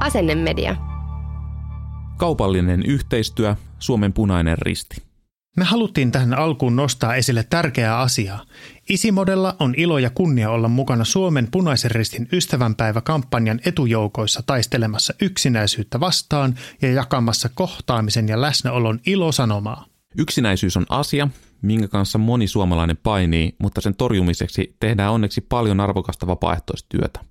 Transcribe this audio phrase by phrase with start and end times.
[0.00, 0.76] Asennemedia.
[2.16, 4.96] Kaupallinen yhteistyö, Suomen punainen risti.
[5.56, 8.44] Me haluttiin tähän alkuun nostaa esille tärkeää asiaa.
[8.88, 16.54] Isimodella on ilo ja kunnia olla mukana Suomen punaisen ristin ystävänpäiväkampanjan etujoukoissa taistelemassa yksinäisyyttä vastaan
[16.82, 19.86] ja jakamassa kohtaamisen ja läsnäolon ilosanomaa.
[20.18, 21.28] Yksinäisyys on asia,
[21.62, 27.29] minkä kanssa moni suomalainen painii, mutta sen torjumiseksi tehdään onneksi paljon arvokasta vapaaehtoistyötä.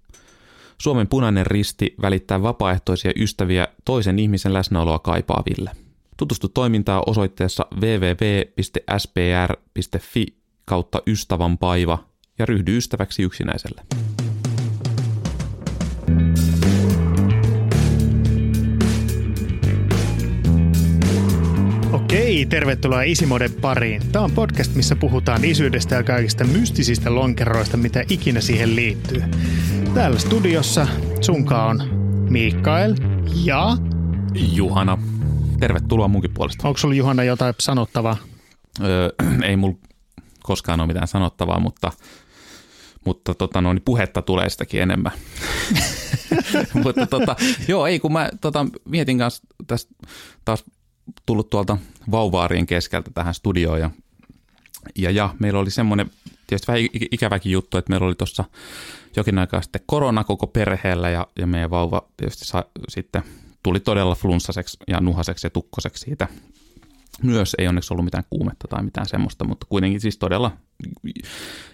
[0.82, 5.72] Suomen punainen risti välittää vapaaehtoisia ystäviä toisen ihmisen läsnäoloa kaipaaville.
[6.18, 8.66] Tutustu toimintaa osoitteessa www.spr.fi
[10.66, 12.06] kautta ystävänpaiva
[12.40, 13.82] ja ryhdy ystäväksi yksinäiselle.
[21.94, 24.02] Okei, tervetuloa Isimoden pariin.
[24.12, 29.24] Tämä on podcast, missä puhutaan isyydestä ja kaikista mystisistä lonkeroista, mitä ikinä siihen liittyy.
[29.94, 30.88] Täällä studiossa
[31.22, 31.84] sunka on
[32.30, 32.96] Mikael
[33.44, 33.78] ja...
[34.34, 34.98] Juhana,
[35.60, 36.68] tervetuloa munkin puolesta.
[36.68, 38.18] Onko sulla Juhana jotain sanottavaa?
[38.84, 39.10] Öö,
[39.50, 39.78] ei mulla
[40.44, 41.92] koskaan ole mitään sanottavaa, mutta,
[43.06, 45.12] mutta tota, no, niin puhetta tulee sitäkin enemmän.
[46.84, 47.36] mutta tota,
[47.68, 49.96] joo, ei kun mä tota, mietin kanssa tästä
[50.46, 50.64] taas
[51.26, 51.78] tullut tuolta
[52.12, 53.90] vauvaarien keskeltä tähän studioon ja,
[54.96, 56.12] ja, ja meillä oli semmoinen
[56.50, 58.44] tietysti vähän ikäväkin juttu, että meillä oli tuossa
[59.16, 63.24] jokin aikaa sitten korona koko perheellä ja, ja meidän vauva tietysti sa, sitten
[63.64, 66.28] tuli todella flunssaseksi ja nuhaseksi ja tukkoseksi siitä.
[67.24, 70.52] Myös ei onneksi ollut mitään kuumetta tai mitään semmoista, mutta kuitenkin siis todella,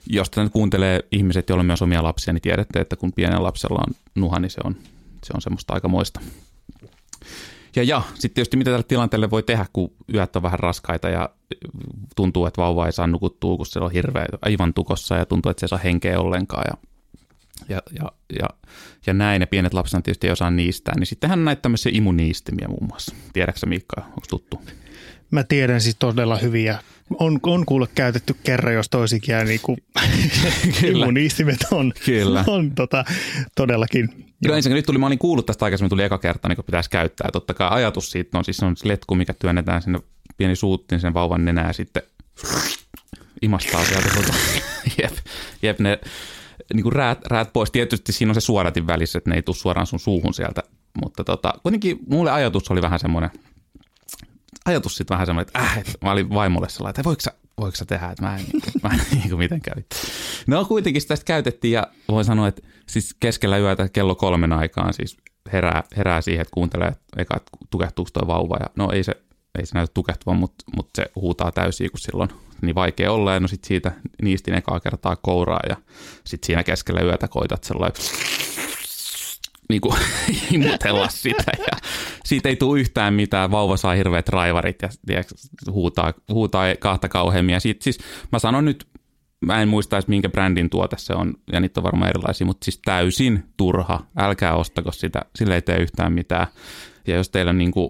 [0.08, 3.84] jos nyt kuuntelee ihmiset, joilla on myös omia lapsia, niin tiedätte, että kun pienen lapsella
[3.88, 4.76] on nuha, niin se on,
[5.24, 6.20] se on semmoista aikamoista.
[7.76, 11.30] Ja, ja sitten tietysti mitä tälle tilanteelle voi tehdä, kun yöt on vähän raskaita ja
[12.16, 15.60] tuntuu, että vauva ei saa nukuttua, kun se on hirveä aivan tukossa ja tuntuu, että
[15.60, 16.78] se ei saa henkeä ollenkaan ja,
[17.70, 18.50] ja, ja, ja,
[19.06, 19.42] ja näin.
[19.42, 23.16] Ja pienet lapset tietysti ei osaa niistää, niin sittenhän on näitä tämmöisiä imuniistimiä muun muassa.
[23.34, 24.62] Tiedätkö Miikka, onko tuttu?
[25.32, 26.80] Mä tiedän siis todella hyviä.
[27.20, 29.78] On, on kuule käytetty kerran, jos toisikin ja niin kuin
[30.84, 32.44] immunistimet on, Kyllä.
[32.56, 33.06] on tota,
[33.56, 34.10] todellakin.
[34.48, 36.90] No ensinnäkin nyt tuli, mä olin kuullut tästä aikaisemmin, tuli eka kerta, niin kun pitäisi
[36.90, 37.30] käyttää.
[37.34, 40.00] Totta kai ajatus siitä on, siis on letku, mikä työnnetään sinne
[40.38, 42.04] pieni suuttiin sen vauvan nenää ja sitten
[43.42, 44.10] imastaa sieltä.
[44.14, 44.34] Tuota,
[45.02, 45.14] jep,
[45.62, 46.00] jep, ne
[46.74, 47.72] niin kuin räät, räät pois.
[47.72, 50.64] Tietysti siinä on se suodatin välissä, että ne ei tule suoraan sun suuhun sieltä.
[51.02, 53.30] Mutta tota, kuitenkin mulle ajatus oli vähän semmoinen,
[54.66, 57.32] ajatus sitten vähän semmoinen, että, äh, että mä olin vaimolle sellainen, että voiko sä,
[57.62, 58.46] voiko sä tehdä, että mä en,
[58.84, 59.84] mä en niin kuin mitenkään.
[60.48, 65.18] No kuitenkin sitä käytettiin ja voin sanoa, että siis keskellä yötä kello kolmen aikaan siis
[65.54, 68.58] herää, herää siihen, että kuuntelee, että eka, että tukehtuuko toi vauva.
[68.60, 69.14] Ja no ei se,
[69.60, 72.30] ei se näytä tukehtuvan, mutta, mutta se huutaa täysin, kun silloin
[72.62, 73.34] niin vaikea olla.
[73.34, 75.76] Ja no sit siitä niistin ekaa kertaa kouraa ja
[76.26, 78.02] sitten siinä keskellä yötä koitat sellainen
[79.70, 79.98] niin kuin,
[80.52, 81.78] imutella sitä ja
[82.26, 83.52] siitä ei tule yhtään mitään.
[83.52, 85.24] Vauva saa hirveät raivarit ja, ja
[85.72, 87.54] huutaa, huutaa kahta kauheammin.
[87.54, 88.00] Ja sit, siis
[88.32, 88.88] mä sanon nyt,
[89.46, 92.66] mä en muista edes minkä brändin tuote se on, ja niitä on varmaan erilaisia, mutta
[92.66, 94.06] siis täysin turha.
[94.18, 96.48] Älkää ostako sitä, sille ei tee yhtään mitään.
[97.08, 97.90] Ja jos teillä on niin kuin,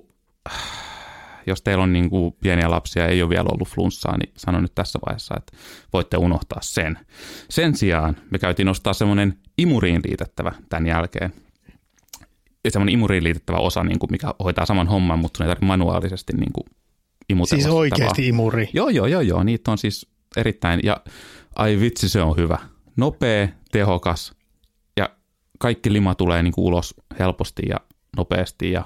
[1.47, 4.75] jos teillä on niin kuin pieniä lapsia ei ole vielä ollut flunssaa, niin sanon nyt
[4.75, 5.57] tässä vaiheessa, että
[5.93, 6.99] voitte unohtaa sen.
[7.49, 11.33] Sen sijaan me käytiin ostaa semmoinen imuriin liitettävä tämän jälkeen,
[12.71, 16.53] semmoinen imuriin liitettävä osa, niin kuin mikä hoitaa saman homman, mutta ei tarvitse manuaalisesti niin
[16.53, 16.63] kuin
[17.29, 18.29] imutella Siis oikeasti vaan.
[18.29, 18.69] imuri.
[18.73, 19.43] Joo, joo, joo, joo.
[19.43, 20.97] Niitä on siis erittäin, ja
[21.55, 22.57] ai vitsi, se on hyvä.
[22.97, 24.33] Nopea, tehokas,
[24.97, 25.09] ja
[25.59, 27.77] kaikki lima tulee niin kuin ulos helposti ja
[28.17, 28.85] nopeasti, ja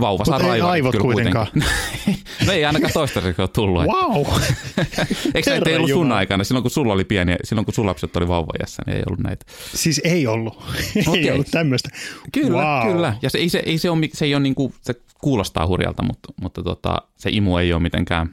[0.00, 1.46] vauva saa Mutta ei aivot kyllä kuitenkaan.
[1.52, 2.24] kuitenkin.
[2.46, 3.84] no ei ainakaan toistaiseksi ole tullut.
[3.84, 4.26] Wow!
[5.34, 6.44] Eikö näitä ei ollut sun aikana?
[6.44, 9.44] Silloin kun sulla oli pieni, silloin kun sun lapset oli vauvajassa, niin ei ollut näitä.
[9.74, 10.62] Siis ei ollut.
[11.16, 11.88] Ei ollut tämmöistä.
[12.32, 12.92] Kyllä, wow.
[12.92, 13.16] kyllä.
[13.22, 15.66] Ja se ei, se, ei se, ole, mi- se ei ole niin kuin, se kuulostaa
[15.66, 18.30] hurjalta, mutta, mutta tota, se imu ei ole mitenkään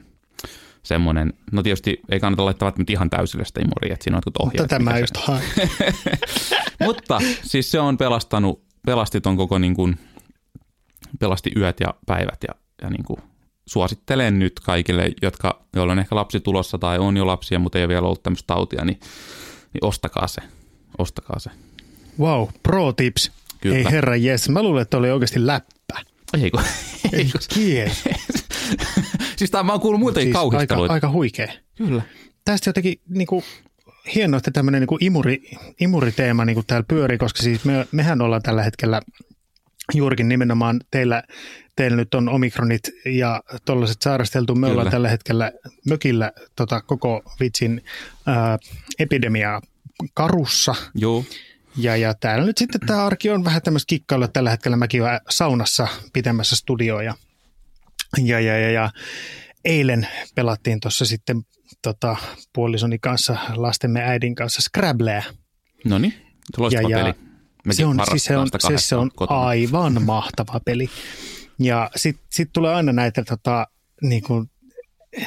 [0.82, 4.36] semmoinen, no tietysti ei kannata laittaa välttämättä ihan täysille sitä imuria, että siinä on jotkut
[4.36, 4.68] ohjeet.
[4.68, 5.42] Tätä mä mikä just haen.
[6.84, 9.98] Mutta siis se on pelastanut, pelasti ton koko niin kuin,
[11.20, 13.20] pelasti yöt ja päivät ja, ja niin kuin,
[13.66, 17.84] suosittelen nyt kaikille, jotka, joilla on ehkä lapsi tulossa tai on jo lapsia, mutta ei
[17.84, 19.00] ole vielä ollut tämmöistä tautia, niin,
[19.74, 20.40] niin ostakaa se.
[20.98, 21.50] Ostakaa se.
[22.20, 23.32] Wow, pro tips.
[23.60, 23.76] Kyllä.
[23.76, 26.00] Ei herra jes, mä luulen, että oli oikeasti läppä.
[26.42, 26.62] Ei kun,
[27.12, 27.40] ei kun.
[27.54, 28.04] Kies.
[29.38, 30.94] siis tämä mä oon kuullut muiltakin siis aika, kauhisteluita.
[30.94, 31.52] aika huikea.
[31.74, 32.02] Kyllä.
[32.44, 33.44] Tästä jotenkin niin kuin,
[34.14, 35.42] hienoa, että tämmöinen niin imuri,
[35.80, 39.02] imuriteema niin kuin täällä pyörii, koska siis me, mehän ollaan tällä hetkellä
[39.94, 41.22] juurikin nimenomaan teillä,
[41.76, 44.54] teillä nyt on omikronit ja tuollaiset sairasteltu.
[44.54, 44.72] Me Kyllä.
[44.72, 45.52] ollaan tällä hetkellä
[45.88, 47.84] mökillä tota, koko vitsin
[48.26, 48.58] ää,
[48.98, 49.62] epidemiaa
[50.14, 50.74] karussa.
[50.94, 51.24] Joo.
[51.76, 54.76] Ja, ja täällä nyt sitten tämä arki on vähän tämmöistä kikkailua tällä hetkellä.
[54.76, 57.14] Mäkin olen saunassa pitämässä studioa ja,
[58.24, 58.90] ja, ja, ja, ja
[59.64, 61.42] eilen pelattiin tuossa sitten
[61.82, 62.16] tota,
[62.52, 65.22] puolisoni kanssa, lastemme äidin kanssa Scrabbleä.
[65.84, 66.14] No niin,
[66.56, 67.27] loistava Ja- ja peli.
[67.64, 69.40] Mekin Se on, siis se on, siis se on kotona.
[69.40, 70.88] aivan mahtava peli.
[71.58, 73.66] Ja sitten sit tulee aina näitä tota,
[74.02, 74.50] niin kuin,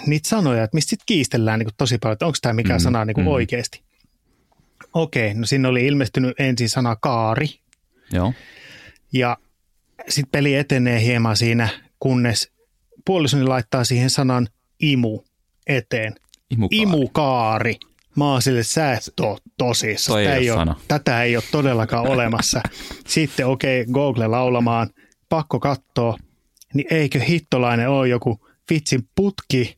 [0.07, 2.83] niitä sanoja, että mistä sitten kiistellään niin kuin tosi paljon, että onko tämä mikään Mm,
[2.83, 3.31] sana niin kuin mm.
[3.31, 3.81] oikeasti.
[4.93, 7.59] Okei, no siinä oli ilmestynyt ensin sana kaari,
[8.11, 8.33] Joo.
[9.13, 9.37] ja
[10.09, 11.69] sitten peli etenee hieman siinä,
[11.99, 12.51] kunnes
[13.05, 14.47] puolisoni laittaa siihen sanan
[14.79, 15.21] imu
[15.67, 16.15] eteen.
[16.49, 16.81] Imukaari.
[16.81, 17.75] Imukaari.
[18.15, 20.15] Mä oon sille, sä et oo tosissaan.
[20.15, 20.75] Toi ei ei sana.
[20.87, 22.61] Tätä ei ole todellakaan olemassa.
[23.07, 24.89] Sitten okei, okay, Google laulamaan,
[25.29, 26.17] pakko katsoa,
[26.73, 29.77] niin eikö hittolainen ole joku vitsin putki,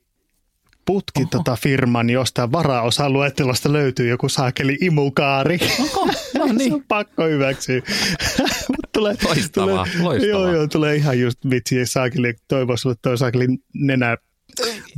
[0.86, 5.60] putki tota firman jostain varaosaluettelosta löytyy joku saakeli imukaari.
[5.80, 6.06] Oho,
[6.38, 6.74] no Se niin.
[6.74, 7.82] on pakko hyväksyä.
[8.94, 10.42] Tulee, Loistavaa, tulee, loistavaa.
[10.44, 14.18] Joo, joo, tulee ihan just vitsi saakeli, toivoisi sulle toi saakeli nenä,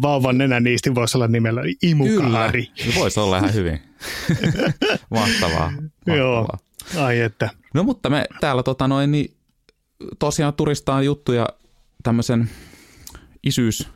[0.01, 2.65] vauvan nenä niisti voisi olla nimellä imukaari.
[2.83, 2.95] Kyllä.
[2.95, 3.79] Voisi olla ihan hyvin.
[5.09, 5.73] Mahtavaa.
[6.07, 7.07] Joo, Mahtavaa.
[7.07, 7.49] ai että.
[7.73, 9.37] No mutta me täällä tota noin, niin
[10.19, 11.47] tosiaan turistaan juttuja
[12.03, 12.49] tämmöisen
[13.43, 13.87] isyys,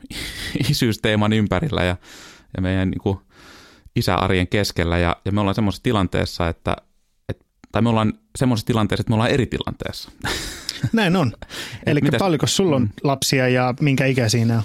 [0.69, 1.98] isyysteeman ympärillä ja,
[2.57, 3.19] ja meidän niin kuin
[3.95, 4.98] isäarjen keskellä.
[4.98, 6.78] Ja, ja me ollaan semmoisessa tilanteessa, että,
[7.30, 10.12] että tai me ollaan semmoisessa tilanteessa, että me ollaan eri tilanteessa.
[10.94, 11.31] Näin on.
[11.86, 14.63] Eli paljonko sulla on lapsia ja minkä ikä siinä on?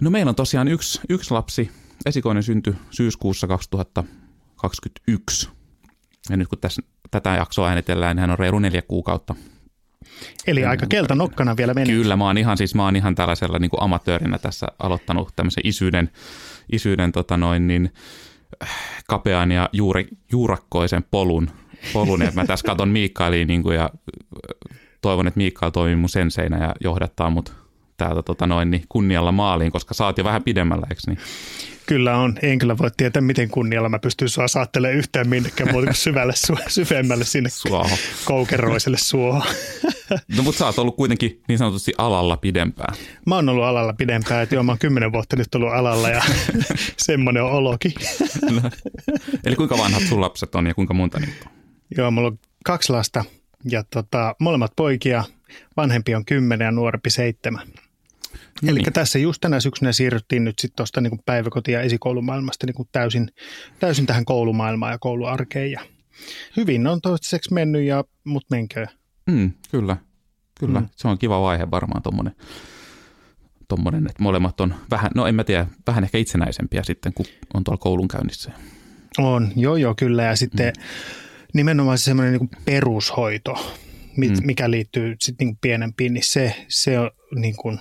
[0.00, 1.70] No meillä on tosiaan yksi, yksi lapsi,
[2.06, 5.48] esikoinen synty syyskuussa 2021.
[6.30, 9.34] Ja nyt kun tässä, tätä jaksoa äänitellään, niin hän on reilu neljä kuukautta.
[10.46, 11.92] Eli aika keltanokkana vielä meni.
[11.92, 16.10] Kyllä, mä oon ihan, siis mä oon ihan tällaisella niin amatöörinä tässä aloittanut tämmöisen isyyden,
[16.72, 17.92] isyyden tota noin, niin,
[19.08, 21.50] kapean ja juuri, juurakkoisen polun.
[21.92, 22.22] polun.
[22.22, 23.90] Ja mä tässä katon Miikkailiin niin kuin, ja
[25.00, 27.63] toivon, että Miikkail toimii mun senseinä ja johdattaa mut
[27.96, 31.18] täältä tota noin, niin kunnialla maaliin, koska oot jo vähän pidemmällä, eikö niin?
[31.86, 32.34] Kyllä on.
[32.42, 36.32] En kyllä voi tietää, miten kunnialla mä pystyn sua saattelemaan yhtään minnekään muuta kuin syvälle,
[36.32, 37.98] su- syvemmälle sinne Suohon.
[38.24, 39.42] koukeroiselle suohon.
[40.36, 42.94] No mutta sä oot ollut kuitenkin niin sanotusti alalla pidempään.
[43.26, 46.22] Mä oon ollut alalla pidempään, että joo, mä oon kymmenen vuotta nyt ollut alalla ja
[46.96, 47.92] semmoinen on olokin.
[49.44, 51.52] Eli kuinka vanhat sun lapset on ja kuinka monta niitä on?
[51.96, 53.24] Joo, mulla on kaksi lasta
[53.70, 55.24] ja tota, molemmat poikia.
[55.76, 57.66] Vanhempi on kymmenen ja nuorempi seitsemän.
[58.62, 58.92] No Eli niin.
[58.92, 63.30] tässä just tänä syksynä siirryttiin nyt sitten tuosta niin päiväkoti- ja esikoulumaailmasta niin täysin,
[63.80, 65.70] täysin tähän koulumaailmaan ja kouluarkeen.
[65.70, 65.80] Ja
[66.56, 68.86] hyvin on toistaiseksi mennyt, ja, mut menkö.
[69.26, 69.96] Mm, kyllä,
[70.60, 70.80] kyllä.
[70.80, 70.88] Mm.
[70.96, 72.34] Se on kiva vaihe varmaan tommonen,
[73.68, 77.64] tommonen, että molemmat on vähän, no en mä tiedä, vähän ehkä itsenäisempiä sitten, kun on
[77.64, 78.52] tuolla koulun käynnissä.
[79.18, 80.22] On, joo joo kyllä.
[80.22, 80.82] Ja sitten mm.
[81.54, 83.74] nimenomaan se semmoinen niin perushoito,
[84.16, 84.36] mit, mm.
[84.36, 84.46] Mm.
[84.46, 87.80] mikä liittyy sitten niin pienempiin, niin se, se on niin kuin,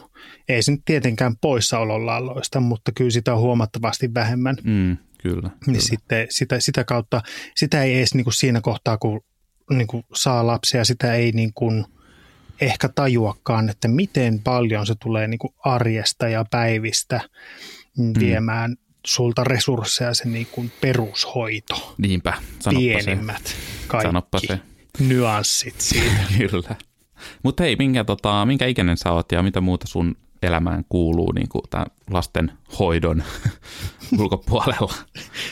[0.50, 4.56] ei se nyt tietenkään poissaololaloista, mutta kyllä sitä on huomattavasti vähemmän.
[4.64, 5.48] Mm, kyllä.
[5.50, 5.80] Niin kyllä.
[5.80, 7.22] sitten sitä, sitä kautta,
[7.56, 9.22] sitä ei edes niin kuin siinä kohtaa, kun
[9.70, 11.86] niin kuin saa lapsia, sitä ei niin kuin
[12.62, 17.22] ehkä tajuakaan, että miten paljon se tulee niin kuin arjesta ja päivistä
[17.98, 18.14] mm.
[18.20, 18.76] viemään
[19.08, 23.56] sulta resursseja se niin kuin perushoito, Niinpä, sanoppa pienimmät se.
[23.88, 24.60] kaikki Sanoppa se.
[25.00, 26.24] nyanssit siitä.
[26.38, 26.76] Kyllä.
[27.44, 31.50] Mutta hei, minkä, tota, minkä ikäinen sä oot ja mitä muuta sun elämään kuuluu niin
[31.50, 33.24] kuin tämän lasten hoidon
[34.20, 34.94] ulkopuolella?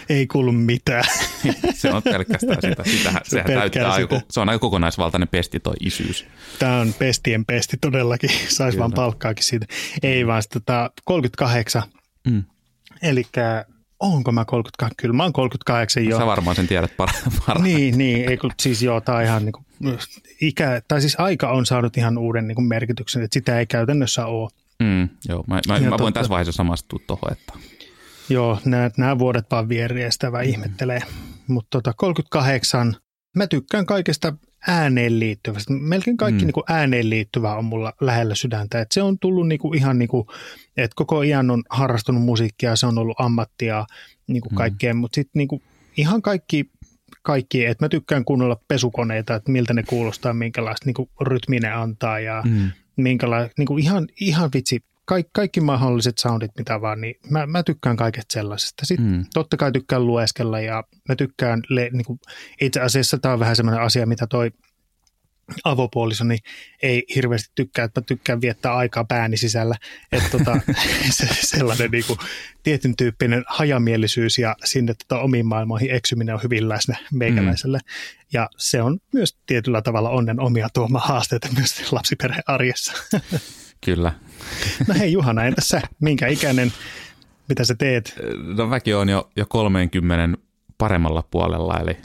[0.10, 1.04] Ei kuulu mitään.
[1.74, 2.84] Se on pelkästään sitä.
[2.84, 4.22] Sitähän, Se täyttää sitä.
[4.30, 6.26] se on aika kokonaisvaltainen pesti toi isyys.
[6.60, 8.30] Tämä on pestien pesti todellakin.
[8.50, 9.66] Saisi vaan palkkaakin siitä.
[10.04, 11.84] Ei vaan sitä tota, 38.
[12.28, 12.44] Mm.
[13.02, 13.24] Eli
[14.02, 14.96] onko mä 38?
[14.98, 16.18] Kyllä mä oon 38 jo.
[16.18, 17.64] Sä varmaan sen tiedät par- parhaiten.
[17.64, 19.66] Niin, niin ei kun siis joo, on ihan niin kuin,
[20.42, 24.26] ikä, tai siis aika on saanut ihan uuden niin kuin merkityksen, että sitä ei käytännössä
[24.26, 24.50] ole.
[24.84, 26.12] Mm, joo, mä, mä, Ja mä voin totta.
[26.12, 27.54] tässä vaiheessa samastua tuohon, että
[28.30, 31.02] Joo, nämä, nämä vuodet vaan vieriä sitä vähän ihmettelee.
[31.48, 32.96] Mutta tota, 38
[33.36, 34.34] Mä tykkään kaikesta
[34.68, 35.74] ääneen liittyvästä.
[35.74, 36.46] Melkein kaikki mm.
[36.46, 38.82] niin kuin ääneen liittyvää on mulla lähellä sydäntä.
[38.82, 40.28] Et se on tullut niin kuin ihan niin kuin,
[40.78, 43.86] että koko iän on harrastunut musiikkia, se on ollut ammattia
[44.28, 44.58] niin kuin mm.
[44.58, 45.62] kaikkea, mutta sitten niin kuin
[45.98, 46.72] ihan kaikki,
[47.22, 51.72] kaikki että mä tykkään kuunnella pesukoneita, että miltä ne kuulostaa, minkälaista niin kuin rytmi ne
[51.72, 52.72] antaa ja mm.
[52.96, 57.64] minkälaista, niin kuin ihan, ihan vitsi, kaikki, kaikki mahdolliset soundit, mitä vaan, niin mä, mä
[57.64, 58.86] tykkään kaikesta sellaisesta.
[58.86, 59.26] Sitten mm.
[59.34, 62.20] totta kai tykkään lueskella ja mä tykkään, le, niin kuin,
[62.62, 64.52] itse asiassa tämä on vähän semmoinen asia, mitä toi
[65.64, 66.38] avopuolisoni
[66.82, 69.76] ei hirveästi tykkää, että mä tykkään viettää aikaa pääni sisällä.
[70.12, 70.60] Että tota,
[71.10, 72.20] se, sellainen niin kuin,
[72.64, 77.78] tietyn tyyppinen hajamielisyys ja sinne tota, omiin maailmoihin eksyminen on hyvin läsnä meikäläiselle.
[77.78, 78.26] Mm.
[78.34, 82.94] Ja se on myös tietyllä tavalla onnen omia tuoma haasteita myös lapsiperheen arjessa.
[83.86, 84.14] Kyllä.
[84.88, 85.82] No hei Juhana, entäs sä?
[86.00, 86.74] Minkä ikäinen?
[87.50, 88.16] Mitä sä teet?
[88.58, 90.38] No väki on jo, jo 30
[90.78, 91.98] paremmalla puolella, eli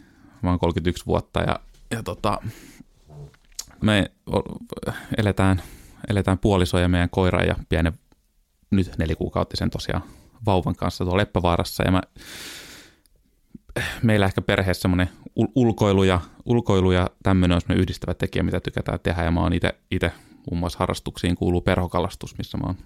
[0.42, 2.40] mä oon 31 vuotta ja, ja tota,
[3.82, 4.10] me
[5.18, 5.62] eletään,
[6.08, 7.92] eletään puoliso ja meidän koira ja pienen
[8.70, 10.02] nyt nelikuukautisen tosiaan
[10.46, 12.02] vauvan kanssa tuolla Leppävaarassa ja mä,
[14.02, 15.08] meillä ehkä perheessä semmoinen
[15.54, 19.52] ulkoilu ja, ulkoilu ja tämmöinen on semmoinen yhdistävä tekijä, mitä tykätään tehdä ja mä oon
[19.90, 20.12] itse
[20.50, 22.76] muun muassa harrastuksiin kuuluu perhokalastus, missä mä oon,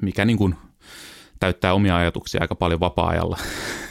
[0.00, 0.54] mikä niin kuin
[1.40, 3.38] täyttää omia ajatuksia aika paljon vapaa-ajalla.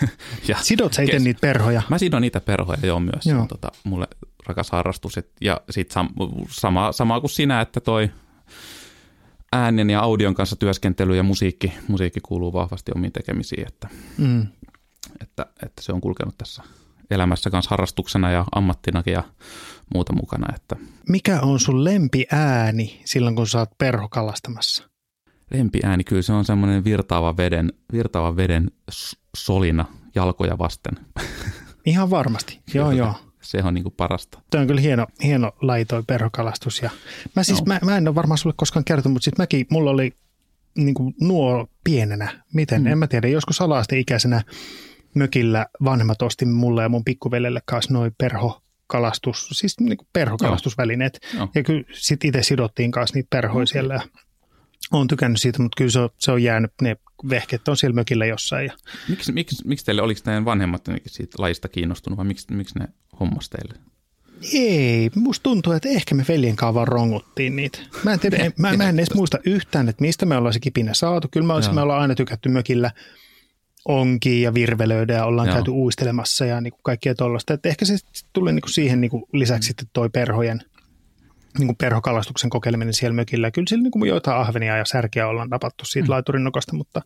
[0.48, 1.82] ja Sidot sä itse niitä perhoja?
[1.90, 3.26] Mä sidon niitä perhoja, joo myös.
[3.26, 3.46] Joo.
[3.48, 4.08] Tota, mulle
[4.46, 5.18] rakas harrastus.
[5.18, 8.12] Et, ja sitten sam- sama, sama kuin sinä, että toi
[9.54, 14.48] äänen ja audion kanssa työskentely ja musiikki, musiikki kuuluu vahvasti omiin tekemisiin, että, mm.
[15.22, 16.64] että, että se on kulkenut tässä
[17.12, 19.24] elämässä kanssa harrastuksena ja ammattinakin ja
[19.94, 20.56] muuta mukana.
[20.56, 20.75] Että.
[21.10, 24.89] Mikä on sun lempiääni silloin, kun sä oot perhokalastamassa?
[25.54, 28.72] Lempiääni, kyllä se on semmoinen virtaava veden, virtaava veden
[29.38, 30.94] solina jalkoja vasten.
[31.86, 33.13] Ihan varmasti, joo joo.
[33.42, 34.39] Se on niin kuin parasta.
[34.51, 36.82] Tuo on kyllä hieno, hieno laji toi perhokalastus.
[36.82, 36.89] Ja
[37.36, 37.65] mä, siis, no.
[37.65, 40.13] mä, mä en ole varmaan sulle koskaan kertonut, mutta sitten mäkin, mulla oli
[40.75, 42.88] niin kuin nuo pienenä, miten, mm.
[42.88, 44.42] en mä tiedä, joskus ala-asteikäisenä
[45.15, 51.20] mökillä vanhemmat osti mulle ja mun pikkuvelelle kanssa noin perho kalastus, siis niin kuin perhokalastusvälineet.
[51.34, 51.50] Joo.
[51.56, 53.68] Ja kyllä sitten itse sidottiin kanssa niitä perhoja okay.
[53.68, 54.01] siellä.
[54.92, 56.98] Olen tykännyt siitä, mutta kyllä se on, se on jäänyt, ne
[57.30, 58.65] vehket on siellä mökillä jossain.
[58.65, 58.74] Ja...
[59.10, 62.88] Miksi, miksi, miksi teille, oliko teidän vanhemmat siitä lajista kiinnostunut vai miksi, miksi ne
[63.20, 63.74] hommas teille?
[64.54, 67.80] Ei, musta tuntuu, että ehkä me veljen kanssa vaan ronguttiin niitä.
[68.04, 70.94] Mä en, tiedä, mä, mä en edes muista yhtään, että mistä me ollaan se kipinä
[70.94, 71.27] saatu.
[71.32, 72.92] Kyllä me, me ollaan aina tykätty mökillä–
[73.86, 75.56] onki ja virvelöidä ja ollaan Joo.
[75.56, 77.54] käyty uistelemassa ja niin kuin kaikkea tuollaista.
[77.54, 77.98] Että ehkä se
[78.34, 80.62] tuli niin kuin siihen niin kuin lisäksi sitten toi perhojen
[81.60, 83.51] niin kuin perhokalastuksen kokeileminen siellä mökillä.
[83.51, 86.12] Kyllä siellä niin kuin joitain ahvenia ja särkeä ollaan napattu siitä mm.
[86.12, 87.01] laiturin nokasta, mutta...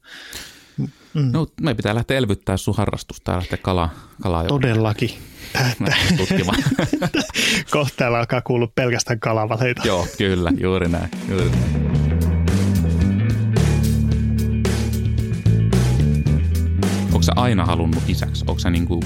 [1.13, 1.31] Mm.
[1.31, 3.89] No, me pitää lähteä elvyttää sun harrastusta ja lähteä kala,
[4.21, 5.11] kalaa Todellakin.
[7.71, 9.81] Kohta täällä alkaa kuulua pelkästään kalavaleita.
[9.85, 11.09] Joo, kyllä, juuri näin.
[11.29, 11.98] Juuri näin.
[17.35, 18.45] Sä aina halunnut isäksi?
[18.47, 19.01] Onko sä niin kuin,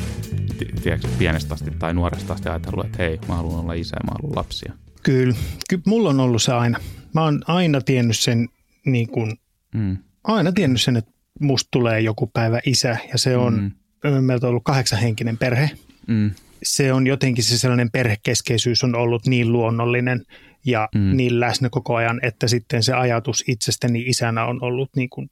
[0.83, 4.11] tiedätkö, pienestä asti tai nuoresta asti ajatellut, että hei, mä haluan olla isä ja mä
[4.11, 4.73] haluan lapsia?
[5.03, 5.35] Kyllä,
[5.69, 6.79] kyllä mulla on ollut se aina.
[7.13, 8.49] Mä oon aina tiennyt sen,
[8.85, 9.37] niin kuin,
[9.75, 9.97] mm.
[10.23, 13.71] aina tiennyt sen, että musta tulee joku päivä isä ja se on,
[14.03, 14.23] mm.
[14.23, 15.69] meiltä on ollut kahdeksanhenkinen perhe.
[16.07, 16.31] Mm.
[16.63, 20.25] Se on jotenkin se sellainen perhekeskeisyys on ollut niin luonnollinen
[20.65, 21.17] ja mm.
[21.17, 25.29] niin läsnä koko ajan, että sitten se ajatus itsestäni isänä on ollut niin kuin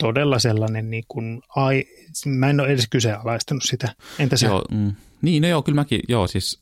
[0.00, 1.84] todella sellainen, niin kuin, ai,
[2.26, 3.94] mä en ole edes kyseenalaistanut sitä.
[4.18, 4.46] Entä sä?
[4.46, 4.92] Joo, mm,
[5.22, 6.60] niin, no joo, kyllä mäkin, joo, siis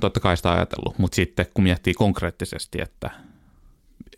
[0.00, 3.10] totta kai sitä ajatellut, mutta sitten kun miettii konkreettisesti, että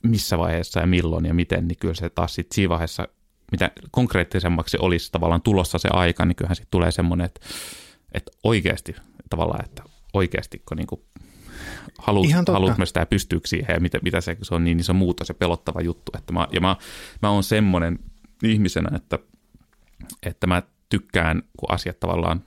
[0.02, 3.08] missä vaiheessa ja milloin ja miten, niin kyllä se taas sitten siinä vaiheessa,
[3.52, 7.40] mitä konkreettisemmaksi olisi tavallaan tulossa se aika, niin kyllähän sitten tulee semmoinen, että,
[8.12, 8.96] että oikeasti
[9.30, 11.00] tavallaan, että oikeasti kun niin kuin
[11.98, 15.28] haluat, haluat myös sitä pystyykö siihen ja mitä, mitä se, se on niin iso muutos
[15.28, 16.12] ja pelottava juttu.
[16.18, 16.76] Että mä, ja mä,
[17.22, 17.98] mä oon semmoinen
[18.44, 19.18] ihmisenä, että,
[20.22, 22.42] että mä tykkään, kun asiat tavallaan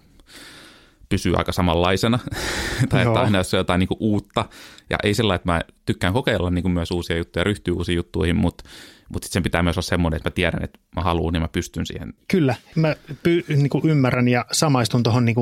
[1.10, 2.20] pysyy aika samanlaisena,
[2.90, 4.46] tai että aina jos on jotain niin kuin uutta,
[4.90, 7.96] ja ei sillä että mä tykkään kokeilla niin kuin myös uusia juttuja ja ryhtyä uusiin
[7.96, 8.64] juttuihin, mutta,
[9.10, 11.48] mutta sitten sen pitää myös olla semmoinen, että mä tiedän, että mä haluan, niin mä
[11.48, 12.14] pystyn siihen.
[12.28, 15.36] Kyllä, mä py, niin kuin ymmärrän ja samaistun tuohon niin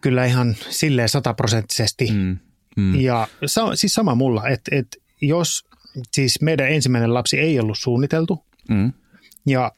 [0.00, 2.38] kyllä ihan silleen sataprosenttisesti, mm,
[2.76, 3.00] mm.
[3.00, 5.64] ja sa, siis sama mulla, että, että jos
[6.12, 8.92] siis meidän ensimmäinen lapsi ei ollut suunniteltu, mm
[9.46, 9.72] ja,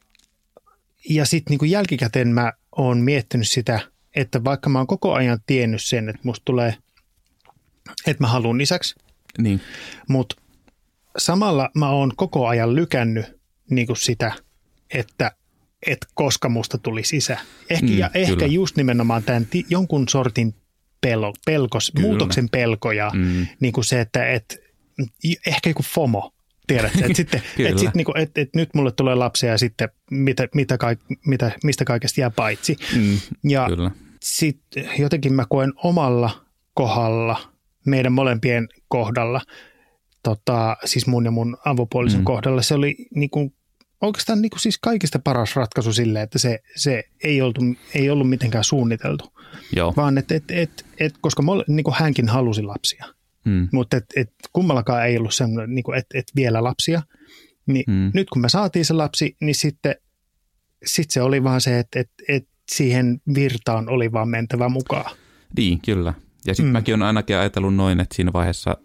[1.09, 3.79] ja sitten niin jälkikäteen mä oon miettinyt sitä,
[4.15, 6.75] että vaikka mä oon koko ajan tiennyt sen, että musta tulee,
[8.07, 8.95] että mä haluan lisäksi,
[9.37, 9.61] niin.
[10.07, 10.35] mutta
[11.17, 13.25] samalla mä oon koko ajan lykännyt
[13.69, 14.33] niin kuin sitä,
[14.93, 15.31] että,
[15.87, 17.37] että koska musta tuli isä.
[17.69, 20.55] Ehkä, mm, ja ehkä just nimenomaan tämän jonkun sortin
[21.01, 23.47] pelo, pelkos, muutoksen pelko ja mm.
[23.59, 24.57] niin kuin se, että et,
[25.47, 26.33] ehkä joku FOMO,
[26.67, 30.47] tiedätte, että sitten, et sit niinku, et, et nyt mulle tulee lapsia ja sitten mitä,
[30.55, 32.77] mitä kaik, mitä, mistä kaikesta jää paitsi.
[32.95, 33.19] Mm,
[33.49, 33.67] ja
[34.21, 36.29] sitten jotenkin mä koen omalla
[36.73, 37.39] kohdalla,
[37.85, 39.41] meidän molempien kohdalla,
[40.23, 42.25] tota, siis mun ja mun avopuolisen mm.
[42.25, 43.53] kohdalla, se oli niinku,
[44.01, 47.61] oikeastaan niinku siis kaikista paras ratkaisu sille, että se, se ei, oltu,
[47.93, 49.33] ei ollut mitenkään suunniteltu.
[49.75, 49.93] Joo.
[49.97, 53.05] Vaan että et, et, et, koska mole, niinku hänkin halusi lapsia.
[53.47, 53.67] Hmm.
[53.73, 57.01] Mutta et, et kummallakaan ei ollut semmoinen, niin että et vielä lapsia.
[57.65, 58.11] Niin hmm.
[58.13, 59.95] Nyt kun me saatiin se lapsi, niin sitten
[60.85, 65.15] sit se oli vaan se, että et, et siihen virtaan oli vaan mentävä mukaan.
[65.57, 66.13] Niin, kyllä.
[66.45, 66.73] Ja sitten hmm.
[66.73, 68.77] mäkin olen ainakin ajatellut noin, että siinä vaiheessa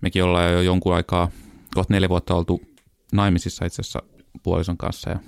[0.00, 1.30] mekin ollaan jo jonkun aikaa,
[1.74, 2.62] kohta neljä vuotta oltu
[3.12, 4.02] naimisissa itse asiassa
[4.42, 5.18] puolison kanssa ja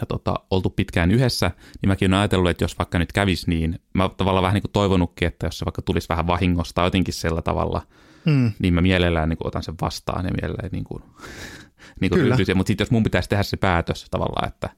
[0.00, 1.50] ja tota, oltu pitkään yhdessä,
[1.82, 4.72] niin mäkin olen ajatellut, että jos vaikka nyt kävisi niin, mä tavallaan vähän niin kuin
[4.72, 7.82] toivonutkin, että jos se vaikka tulisi vähän vahingosta jotenkin sillä tavalla,
[8.24, 8.52] mm.
[8.58, 11.02] niin mä mielellään niin kuin otan sen vastaan ja mielellään niin kuin,
[12.00, 12.28] niin kuin.
[12.54, 14.70] Mutta sitten jos mun pitäisi tehdä se päätös tavallaan, että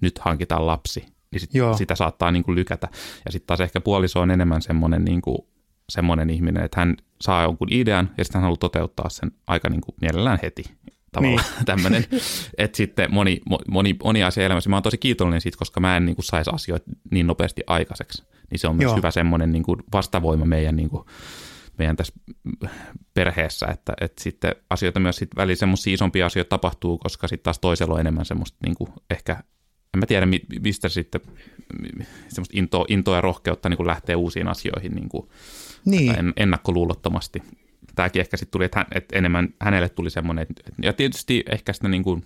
[0.00, 2.88] nyt hankitaan lapsi, niin sit, sitä saattaa niin kuin lykätä.
[3.24, 5.38] Ja sitten taas ehkä puoliso on enemmän semmoinen, niin kuin,
[5.88, 9.80] semmoinen ihminen, että hän saa jonkun idean ja sitten hän haluaa toteuttaa sen aika niin
[9.80, 10.64] kuin mielellään heti
[11.12, 11.66] tavallaan niin.
[11.70, 12.04] tämmöinen,
[12.58, 16.06] että sitten moni, moni, moni asia elämässä, mä oon tosi kiitollinen siitä, koska mä en
[16.06, 18.96] niin saisi asioita niin nopeasti aikaiseksi, niin se on myös Joo.
[18.96, 21.04] hyvä semmoinen niin vastavoima meidän, niin kuin,
[21.78, 22.12] meidän tässä
[23.14, 27.58] perheessä, että, että sitten asioita myös sitten välillä semmoisia isompia asioita tapahtuu, koska sitten taas
[27.58, 29.32] toisella on enemmän semmoista niin kuin ehkä,
[29.94, 30.26] en mä tiedä
[30.60, 31.20] mistä sitten
[32.28, 35.28] semmoista intoa, intoa ja rohkeutta niin lähtee uusiin asioihin niin kuin
[35.84, 36.32] niin.
[36.36, 37.42] ennakkoluulottomasti
[38.00, 41.72] tämäkin ehkä sitten tuli, että, hän, että enemmän hänelle tuli semmoinen, että, ja tietysti ehkä
[41.72, 42.24] sitä niin kuin,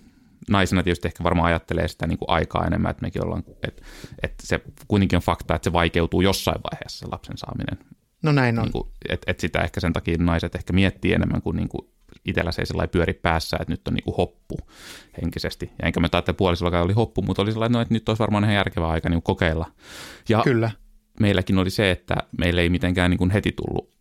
[0.49, 3.83] naisena tietysti ehkä varmaan ajattelee sitä niin kuin aikaa enemmän, että mekin ollaan, että,
[4.23, 7.77] että se kuitenkin on fakta, että se vaikeutuu jossain vaiheessa lapsen saaminen.
[8.23, 8.63] No näin on.
[8.63, 11.87] Niin kuin, että, että sitä ehkä sen takia naiset ehkä miettii enemmän kuin, niin kuin
[12.25, 14.57] itsellä se ei sellainen pyöri päässä, että nyt on niin kuin hoppu
[15.21, 15.71] henkisesti.
[15.81, 18.43] Ja enkä mä että puolisollakaan oli hoppu, mutta oli sellainen, no, että nyt olisi varmaan
[18.43, 19.71] ihan järkevää aika niin kuin kokeilla.
[20.29, 20.71] Ja Kyllä.
[21.19, 23.95] meilläkin oli se, että meillä ei mitenkään niin kuin heti tullut,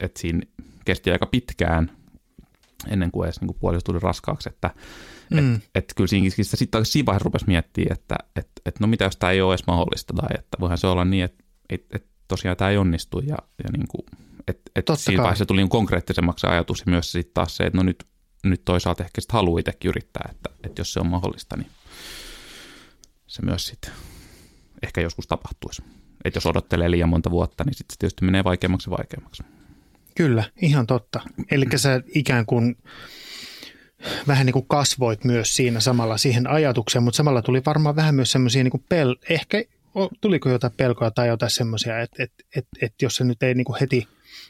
[0.00, 0.40] että siinä
[0.88, 1.90] kesti aika pitkään
[2.88, 4.70] ennen kuin edes niin kuin puoliso tuli raskaaksi, että
[5.30, 5.54] mm.
[5.54, 9.16] et, et kyllä siinäkin sitten siinä vaiheessa rupesi miettimään, että et, et no mitä jos
[9.16, 12.56] tämä ei ole edes mahdollista tai että voihan se olla niin, että et, et tosiaan
[12.56, 14.02] tämä ei onnistu ja, ja niin kuin,
[14.48, 17.82] et, et siinä vaiheessa tuli niin konkreettisemmaksi ajatus ja myös sitten taas se, että no
[17.82, 18.06] nyt,
[18.44, 21.70] nyt toisaalta ehkä sitten haluaa itsekin yrittää, että, että jos se on mahdollista, niin
[23.26, 23.90] se myös sitten
[24.82, 25.82] ehkä joskus tapahtuisi.
[26.24, 29.42] Että jos odottelee liian monta vuotta, niin sitten se tietysti menee vaikeammaksi ja vaikeammaksi.
[30.18, 31.20] Kyllä, ihan totta.
[31.50, 32.76] Eli sä ikään kuin
[34.26, 38.32] vähän niin kuin kasvoit myös siinä samalla siihen ajatukseen, mutta samalla tuli varmaan vähän myös
[38.32, 39.62] semmoisia niin pel- ehkä
[40.20, 43.64] tuliko jotain pelkoa tai jotain semmoisia, että, että, että, että jos se nyt ei niin
[43.64, 44.08] kuin heti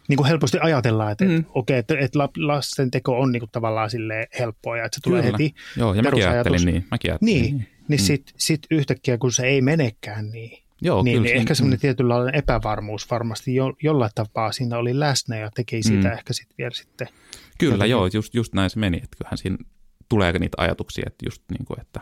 [0.09, 1.37] niin kuin helposti ajatellaan, että, mm.
[1.37, 5.01] että okei, että, että lasten teko on niin kuin tavallaan sille helppoa ja että se
[5.01, 5.33] tulee Kyllä.
[5.33, 6.87] heti Joo, ja mäkin ajattelin niin.
[6.91, 8.05] Mäkin ajattelin niin, niin, niin mm.
[8.05, 11.81] sitten sit yhtäkkiä kun se ei menekään niin, Joo, niin, kyllä, niin ehkä semmoinen mm.
[11.81, 16.15] tietynlainen epävarmuus varmasti jo, jollain tapaa siinä oli läsnä ja teki siitä mm.
[16.15, 17.09] ehkä sitten vielä sitten.
[17.59, 17.91] Kyllä, jotenkin.
[17.91, 19.57] joo, just, just näin se meni, että kyllähän siinä
[20.09, 22.01] tulee niitä ajatuksia, että just niin kuin, että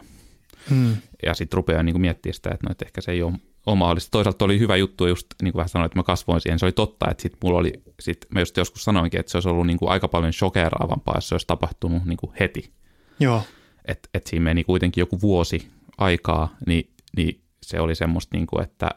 [0.71, 0.97] mm.
[1.27, 3.33] ja sitten rupeaa niin kuin miettimään sitä, että, no, että ehkä se ei ole,
[3.67, 4.11] ole mahdollista.
[4.11, 6.73] Toisaalta oli hyvä juttu just niin kuin vähän sanoin, että mä kasvoin siihen, se oli
[6.73, 9.79] totta, että sitten mulla oli, sit mä just joskus sanoinkin, että se olisi ollut niin
[9.79, 12.73] kuin aika paljon shokeraavampaa, jos se olisi tapahtunut niin kuin heti.
[13.21, 13.43] Joo.
[13.85, 18.63] Että et siinä meni kuitenkin joku vuosi aikaa, niin, niin se oli semmoista, niin kuin,
[18.63, 18.91] että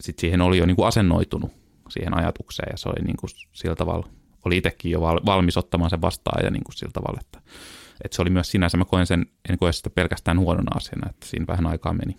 [0.00, 1.52] sit siihen oli jo niin kuin asennoitunut
[1.88, 4.08] siihen ajatukseen ja se oli niin kuin sillä tavalla,
[4.44, 7.40] oli itsekin jo valmis ottamaan sen vastaan ja niin kuin sillä tavalla, että,
[8.04, 11.26] että se oli myös sinänsä, mä koen sen, en koe sitä pelkästään huonona asiana, että
[11.26, 12.16] siinä vähän aikaa meni.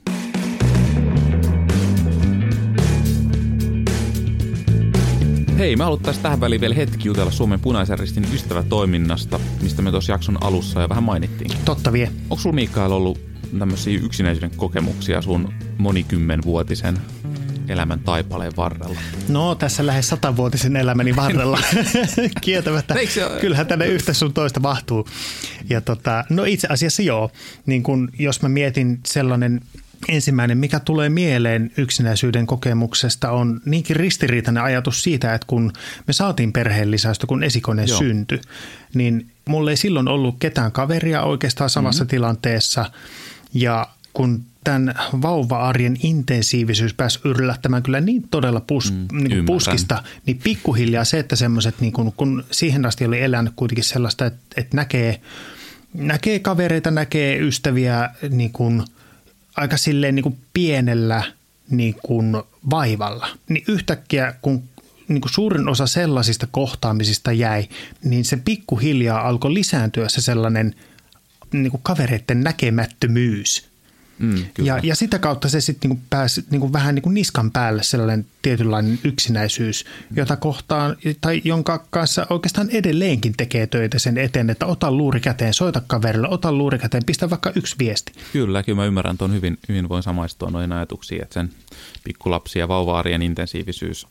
[5.57, 10.11] Hei, mä haluttaisiin tähän väliin vielä hetki jutella Suomen punaisen ristin ystävätoiminnasta, mistä me tuossa
[10.11, 11.51] jakson alussa jo vähän mainittiin.
[11.65, 12.11] Totta vie.
[12.29, 16.97] Onko sulla Mikael ollut tämmöisiä yksinäisyyden kokemuksia sun monikymmenvuotisen
[17.69, 18.99] elämän taipaleen varrella?
[19.29, 21.59] No tässä lähes satavuotisen elämäni varrella
[22.41, 22.95] kieltämättä.
[23.41, 25.07] Kyllähän tänne yhtä sun toista mahtuu.
[25.69, 27.31] Ja tota, no itse asiassa joo,
[27.65, 29.61] niin kun, jos mä mietin sellainen
[30.07, 35.73] ensimmäinen, mikä tulee mieleen yksinäisyyden kokemuksesta on niinkin ristiriitainen ajatus siitä, että kun
[36.07, 37.97] me saatiin perheen lisäystä, kun esikone Joo.
[37.97, 38.41] syntyi,
[38.93, 42.09] niin mulla ei silloin ollut ketään kaveria oikeastaan samassa mm-hmm.
[42.09, 42.85] tilanteessa–
[43.53, 50.03] ja kun tämän vauva-arjen intensiivisyys pääsi yllättämään kyllä niin todella pus, mm, niin kuin puskista,
[50.25, 54.39] niin pikkuhiljaa se, että semmoiset, niin kun, kun siihen asti oli elänyt kuitenkin sellaista, että,
[54.57, 55.21] että näkee,
[55.93, 58.83] näkee kavereita, näkee ystäviä niin kuin,
[59.55, 61.23] aika silleen niin kuin pienellä
[61.69, 62.35] niin kuin
[62.69, 64.63] vaivalla, niin yhtäkkiä kun
[65.07, 67.67] niin kuin suurin osa sellaisista kohtaamisista jäi,
[68.03, 70.75] niin se pikkuhiljaa alkoi lisääntyä se sellainen
[71.51, 73.67] niin kuin kavereiden näkemättömyys.
[74.19, 74.67] Mm, kyllä.
[74.67, 78.99] Ja, ja sitä kautta se sitten niinku pääsi niinku vähän niinku niskan päälle sellainen tietynlainen
[79.03, 85.19] yksinäisyys, jota kohtaan, tai jonka kanssa oikeastaan edelleenkin tekee töitä sen eteen, että ota luuri
[85.19, 88.11] käteen, soita kaverille, ota luuri käteen, pistä vaikka yksi viesti.
[88.33, 91.49] Kyllä, kyllä mä ymmärrän tuon hyvin, hyvin voin samaistua noihin ajatuksiin, että sen
[92.03, 94.07] pikkulapsi- ja vauvaarien intensiivisyys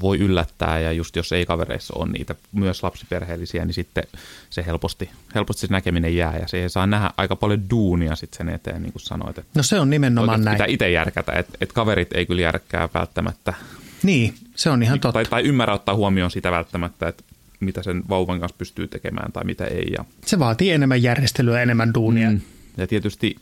[0.00, 4.04] voi yllättää ja just jos ei kavereissa ole niitä myös lapsiperheellisiä, niin sitten
[4.50, 8.48] se helposti, helposti se näkeminen jää ja se saa nähdä aika paljon duunia sitten sen
[8.48, 9.38] eteen, niin kuin sanoit.
[9.38, 10.54] Että No se on nimenomaan näin.
[10.54, 13.54] Pitää itse järkätä, että, että kaverit ei kyllä järkkää välttämättä
[14.02, 15.12] Niin, se on ihan totta.
[15.12, 17.24] tai, tai ymmärrä ottaa huomioon sitä välttämättä, että
[17.60, 19.86] mitä sen vauvan kanssa pystyy tekemään tai mitä ei.
[19.98, 22.30] Ja, Se vaatii enemmän järjestelyä, enemmän duunia.
[22.30, 22.40] Mm.
[22.76, 23.36] ja tietysti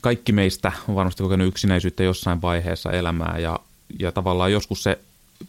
[0.00, 3.58] kaikki meistä on varmasti kokenut yksinäisyyttä jossain vaiheessa elämää ja,
[3.98, 4.98] ja tavallaan joskus se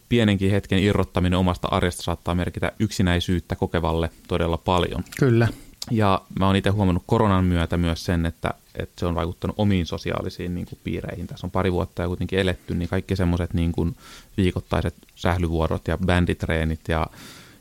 [0.08, 5.04] pienenkin hetken irrottaminen omasta arjesta saattaa merkitä yksinäisyyttä kokevalle todella paljon.
[5.18, 5.48] Kyllä.
[5.90, 9.86] Ja mä oon itse huomannut koronan myötä myös sen, että, että se on vaikuttanut omiin
[9.86, 11.26] sosiaalisiin niin kuin, piireihin.
[11.26, 13.96] Tässä on pari vuotta ja kuitenkin eletty, niin kaikki semmoiset niin kuin,
[14.36, 17.06] viikoittaiset sählyvuorot ja bänditreenit ja,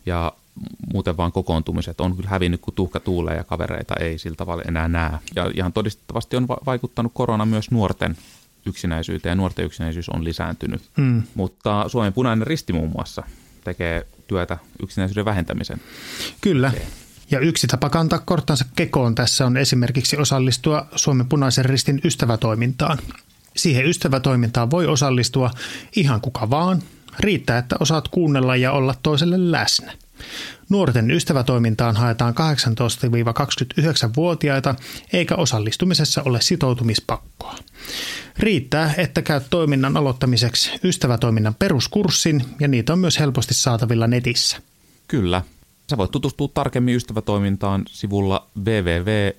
[0.06, 0.32] ja
[0.93, 4.88] muuten vaan kokoontumiset on kyllä hävinnyt, kun tuhka tuulee ja kavereita ei sillä tavalla enää
[4.88, 5.12] näe.
[5.36, 8.17] Ja ihan todistettavasti on va- vaikuttanut korona myös nuorten
[8.65, 10.82] yksinäisyyteen ja nuorten yksinäisyys on lisääntynyt.
[10.97, 11.23] Mm.
[11.36, 13.23] Mutta Suomen punainen risti muun muassa
[13.63, 15.82] tekee työtä yksinäisyyden vähentämisen.
[16.41, 16.71] Kyllä.
[17.32, 22.97] Ja yksi tapa kantaa korttansa kekoon tässä on esimerkiksi osallistua Suomen punaisen ristin ystävätoimintaan.
[23.56, 25.52] Siihen ystävätoimintaan voi osallistua
[25.95, 26.82] ihan kuka vaan.
[27.19, 29.93] Riittää, että osaat kuunnella ja olla toiselle läsnä.
[30.69, 34.76] Nuorten ystävätoimintaan haetaan 18-29-vuotiaita,
[35.13, 37.56] eikä osallistumisessa ole sitoutumispakkoa.
[38.39, 44.58] Riittää, että käyt toiminnan aloittamiseksi ystävätoiminnan peruskurssin ja niitä on myös helposti saatavilla netissä.
[45.08, 45.41] Kyllä.
[45.89, 49.34] Sä voit tutustua tarkemmin ystävätoimintaan sivulla www.spr.fi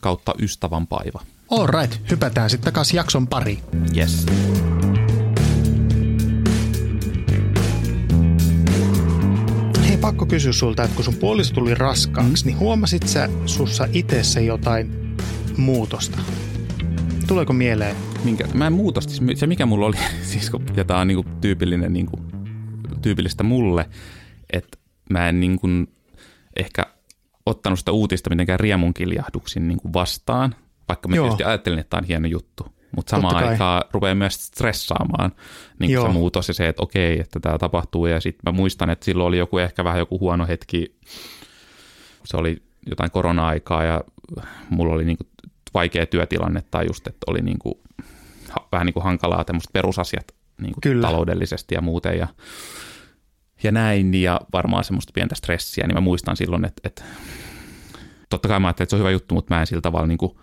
[0.00, 1.22] kautta ystävänpaiva.
[1.50, 3.58] All right, hypätään sitten takaisin jakson pari.
[3.96, 4.26] Yes.
[10.02, 12.46] Pakko kysyä sulta, että kun sun puoliso tuli raskaaksi, mm.
[12.46, 15.16] niin huomasit sä sussa itessä jotain
[15.56, 16.18] muutosta?
[17.26, 17.96] Tuleeko mieleen?
[18.24, 19.96] Minkä, mä en muuta, siis se mikä mulla oli,
[20.32, 22.20] siis kun, ja tää on niinku tyypillinen, niinku,
[23.02, 23.88] tyypillistä mulle,
[24.52, 24.78] että
[25.10, 25.66] mä en niinku
[26.56, 26.86] ehkä
[27.46, 30.54] ottanut sitä uutista mitenkään riemunkiljahduksiin niinku vastaan,
[30.88, 31.24] vaikka mä Joo.
[31.24, 32.71] tietysti ajattelin, että tämä on hieno juttu.
[32.96, 35.32] Mutta samaan aikaan rupeaa myös stressaamaan
[35.78, 38.06] niin se muutos ja se, että okei, että tämä tapahtuu.
[38.06, 40.96] Ja sitten mä muistan, että silloin oli joku ehkä vähän joku huono hetki.
[42.24, 44.00] Se oli jotain korona-aikaa ja
[44.70, 45.24] mulla oli niinku
[45.74, 47.80] vaikea työtilanne tai just, että oli niinku,
[48.72, 51.06] vähän niinku hankalaa tämmöiset perusasiat niinku Kyllä.
[51.06, 52.18] taloudellisesti ja muuten.
[52.18, 52.28] Ja,
[53.62, 57.04] ja näin, ja varmaan semmoista pientä stressiä, niin mä muistan silloin, että, että
[58.30, 60.18] totta kai mä ajattelin, että se on hyvä juttu, mutta mä en sillä tavalla niin
[60.18, 60.36] kuin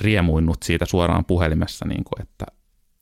[0.00, 2.46] riemuinnut siitä suoraan puhelimessa, niin kuin, että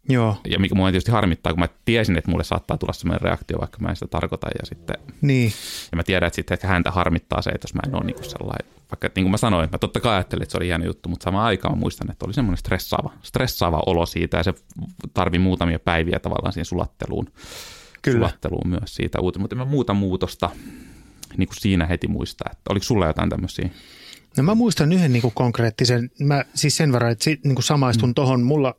[0.09, 3.59] Joo, ja mikä mua tietysti harmittaa, kun mä tiesin, että mulle saattaa tulla sellainen reaktio,
[3.59, 5.53] vaikka mä en sitä tarkoita, ja sitten niin.
[5.93, 8.15] ja mä tiedän, että sitten ehkä häntä harmittaa se, että jos mä en ole niin
[8.15, 10.85] kuin sellainen, vaikka niin kuin mä sanoin, mä totta kai ajattelin, että se oli hieno
[10.85, 14.55] juttu, mutta samaan aikaan mä muistan, että oli semmoinen stressaava, stressaava olo siitä, ja se
[15.15, 17.27] tarvi muutamia päiviä tavallaan siihen sulatteluun,
[18.03, 18.19] Kyllä.
[18.19, 20.51] sulatteluun myös siitä uuteen, mutta en mä muuta muutosta
[21.37, 23.71] niin kuin siinä heti muista, että oliko sulla jotain tämmöisiä?
[24.37, 27.65] No mä muistan yhden niin kuin konkreettisen, mä siis sen verran, että sit, niin kuin
[27.65, 28.15] samaistun mm.
[28.15, 28.75] tohon mulla,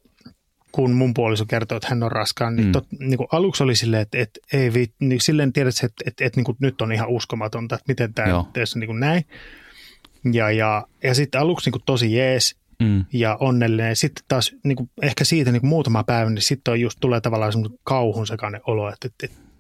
[0.72, 2.72] kun mun puoliso kertoi, että hän on raskaan, niin, Mm.
[2.72, 6.04] tot, niin kuin aluksi oli silleen, että, että ei vi, niin silleen tiedät, että, että,
[6.08, 9.26] että, että niin kuin nyt on ihan uskomatonta, että miten tämä tässä niin kuin näin.
[10.34, 13.06] Ja, ja, ja sitten aluksi niin kuin tosi jees Mm.
[13.14, 13.96] ja onnellinen.
[13.96, 17.22] Sitten taas niin kuin ehkä siitä niin kuin muutama päivä, niin sitten on just tulee
[17.22, 19.51] tavallaan semmoinen kauhun sekainen olo, että, että, että,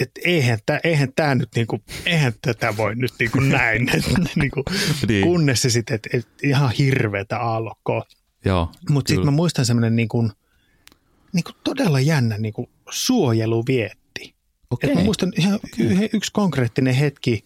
[0.00, 3.86] että, eihän tämä eihän tää nyt niinku, eihän tätä voi nyt niinku näin,
[4.36, 4.64] niinku,
[5.08, 5.24] Niin.
[5.24, 8.04] kunnes se sitten, että et ihan hirveätä aallokkoa.
[8.44, 10.30] Joo, Mutta sitten mä muistan semmoinen niinku,
[11.32, 14.34] niinku todella jännä niinku suojeluvietti.
[14.70, 14.90] Okei.
[14.90, 17.44] Et mä muistan ihan yhden, yksi konkreettinen hetki,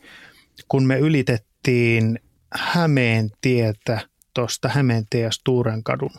[0.68, 2.18] kun me ylitettiin
[2.54, 4.00] Hämeen tietä
[4.34, 6.10] tuosta Hämeentie ja Sturenkadun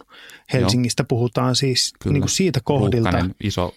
[0.54, 2.13] Helsingistä puhutaan siis Kyllä.
[2.13, 3.12] niinku siitä kohdilta.
[3.12, 3.76] Ruuhkainen, iso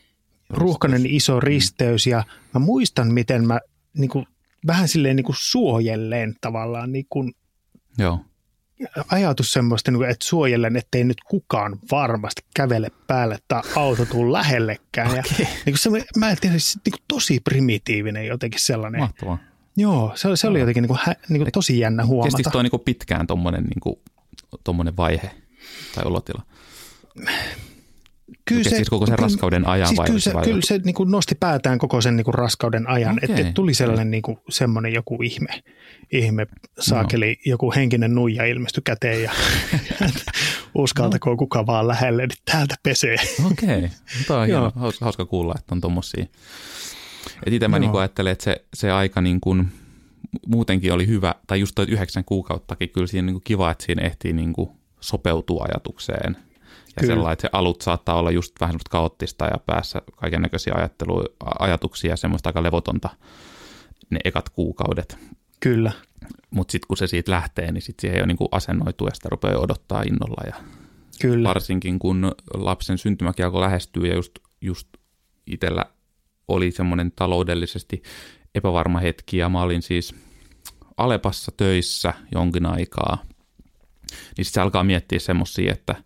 [0.51, 3.61] ruuhkainen iso risteys ja mä muistan, miten mä
[3.99, 4.27] niin kuin,
[4.67, 7.33] vähän silleen niin kuin suojelleen tavallaan niin kuin,
[7.99, 8.21] Joo,
[9.11, 14.33] ajatus semmoista, niin kuin, että suojellen, ettei nyt kukaan varmasti kävele päälle tai auto tuu
[14.33, 15.09] lähellekään.
[15.11, 15.19] Okay.
[15.39, 19.01] Ja, niin kuin mä en tiedä, siis, niin kuin tosi primitiivinen jotenkin sellainen.
[19.01, 19.39] mahtavaa.
[19.77, 22.27] Joo, se, oli- se oli jotenkin niin kuin, hä, niin kuin tosi jännä huomata.
[22.27, 24.03] Kestikö toi niinku pitkään tommonen, niinku,
[24.65, 25.31] tommonen vaihe
[25.95, 26.43] tai olotila?
[28.45, 30.07] Kyllä se, siis koko sen raskauden ajan siis vai?
[30.07, 33.17] Kyllä se, vai kyllä se niin kuin nosti päätään koko sen niin kuin raskauden ajan,
[33.17, 33.29] okay.
[33.31, 35.63] että et tuli sellainen niin kuin, semmoinen joku ihme,
[36.13, 36.47] ihme
[36.81, 37.43] saakeli, no.
[37.47, 39.33] joku henkinen nuija ilmestyi käteen ja
[40.75, 41.39] uskaltakoon no.
[41.39, 43.17] kuka vaan lähelle, niin täältä pesee.
[43.51, 44.41] Okei, okay.
[44.41, 46.27] on hieno, hauska, kuulla, että on tuommoisia.
[47.47, 49.69] Itse mä niin ajattelen, että se, se aika niin kuin,
[50.47, 54.03] muutenkin oli hyvä, tai just toi yhdeksän kuukauttakin, kyllä siinä niin kuin kiva, että siinä
[54.03, 56.37] ehtii niin kuin sopeutua ajatukseen–
[56.97, 57.15] ja Kyllä.
[57.15, 60.75] sellainen, että se alut saattaa olla just vähän semmoista kaoottista ja päässä kaiken näköisiä
[61.59, 63.09] ajatuksia ja semmoista aika levotonta
[64.11, 65.19] ne ekat kuukaudet.
[65.61, 65.93] Kyllä.
[66.51, 69.29] Mutta sitten kun se siitä lähtee, niin sitten siihen ei ole niinku asennoitu ja sitä
[69.29, 70.43] rupeaa odottaa innolla.
[70.47, 70.55] Ja
[71.21, 71.49] Kyllä.
[71.49, 74.89] Varsinkin kun lapsen syntymäkin alkoi lähestyä ja just, just
[75.47, 75.85] itsellä
[76.49, 78.03] oli semmoinen taloudellisesti
[78.55, 80.15] epävarma hetki ja mä olin siis
[80.97, 83.19] Alepassa töissä jonkin aikaa.
[84.11, 85.95] Niin sitten se alkaa miettiä semmoisia, että–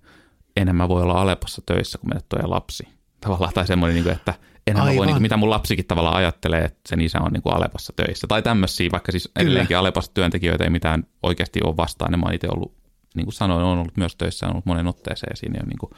[0.57, 2.89] enhän mä voi olla Alepossa töissä, kun meille tulee lapsi.
[3.21, 4.35] Tavallaan, tai semmoinen, niin kuin, että
[4.67, 7.43] enhän mä voi, niin kuin, mitä mun lapsikin tavallaan ajattelee, että sen isä on niin
[7.43, 8.27] kuin Alepassa töissä.
[8.27, 9.45] Tai tämmöisiä, vaikka siis Kyllä.
[9.45, 12.13] edelleenkin Alepassa työntekijöitä ei mitään oikeasti ole vastaan.
[12.13, 12.73] Ja mä oon itse ollut,
[13.15, 15.79] niin kuin sanoin, on ollut myös töissä, on ollut monen otteeseen, siinä ei ole niin
[15.79, 15.93] kuin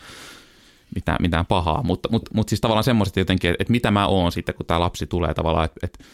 [0.94, 1.82] mitään, mitään pahaa.
[1.82, 4.80] Mutta, mutta, mutta siis tavallaan semmoiset jotenkin, että, että mitä mä oon sitten, kun tämä
[4.80, 6.04] lapsi tulee tavallaan, että, että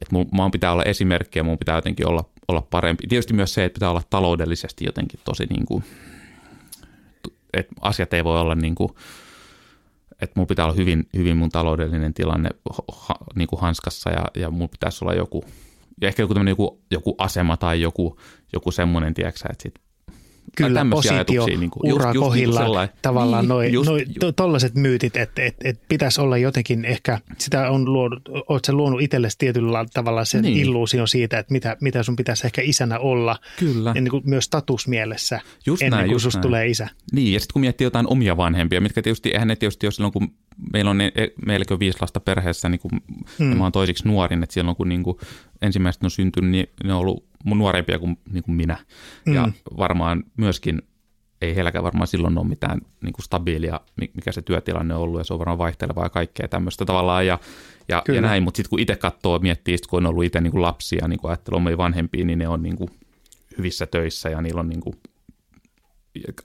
[0.00, 3.06] että mun, pitää olla esimerkki ja mun pitää jotenkin olla, olla parempi.
[3.06, 5.84] Tietysti myös se, että pitää olla taloudellisesti jotenkin tosi niin kuin,
[7.58, 8.88] että asiat ei voi olla niin kuin,
[10.20, 12.50] että mun pitää olla hyvin, hyvin mun taloudellinen tilanne
[12.92, 15.44] ha, niin kuin hanskassa ja, ja mun pitäisi olla joku,
[16.00, 18.20] ja ehkä joku, joku, joku asema tai joku,
[18.52, 19.85] joku semmoinen, tiedätkö että sit
[20.56, 24.74] Kyllä, positio, niin kuin, ura just, kohdilla, just niin tavallaan niin, noin noi, to, tollaiset
[24.74, 29.38] myytit, että et, et pitäisi olla jotenkin ehkä, sitä on luonut, oot sä luonut itsellesi
[29.38, 30.56] tietyllä tavalla sen niin.
[30.56, 33.92] illuusion siitä, että mitä, mitä sun pitäisi ehkä isänä olla, Kyllä.
[33.96, 36.88] Ennen kuin myös statusmielessä, just ennen näin, kuin susta tulee isä.
[37.12, 40.12] Niin, ja sitten kun miettii jotain omia vanhempia, mitkä tietysti, eihän ne tietysti ole silloin,
[40.12, 40.32] kun
[40.72, 40.98] meillä on,
[41.46, 42.90] meilläkin viisi lasta perheessä, niin kuin,
[43.38, 43.50] hmm.
[43.50, 45.16] ja mä oon toisiksi nuorin, että silloin kun niin kuin
[45.62, 48.76] ensimmäiset on syntynyt, niin ne on ollut mun nuorempia kuin, niin kuin minä.
[49.26, 49.34] Mm.
[49.34, 50.82] Ja varmaan myöskin,
[51.42, 55.24] ei heilläkään varmaan silloin ole mitään niin kuin stabiilia, mikä se työtilanne on ollut, ja
[55.24, 57.38] se on varmaan vaihtelevaa ja kaikkea tämmöistä tavallaan, ja,
[57.88, 58.42] ja, ja näin.
[58.42, 61.18] Mutta sitten kun itse katsoo, miettii, sit kun on ollut itse niin kuin lapsia, niin
[61.18, 62.90] kuin ajattelee omia vanhempia, niin ne on niin kuin
[63.58, 64.96] hyvissä töissä, ja niillä on niin kuin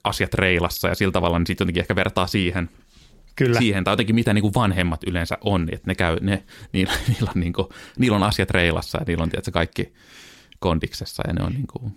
[0.04, 2.70] asiat reilassa, ja sillä tavalla niin sitten jotenkin ehkä vertaa siihen–
[3.36, 3.60] Kyllä.
[3.60, 7.32] siihen, tai jotenkin mitä niin kuin vanhemmat yleensä on, että ne käy, ne, niillä, niillä,
[7.36, 9.94] on, niin kuin, niillä on asiat reilassa ja niillä on tietysti, kaikki
[10.62, 11.94] kondiksessa ja ne on niin kuin,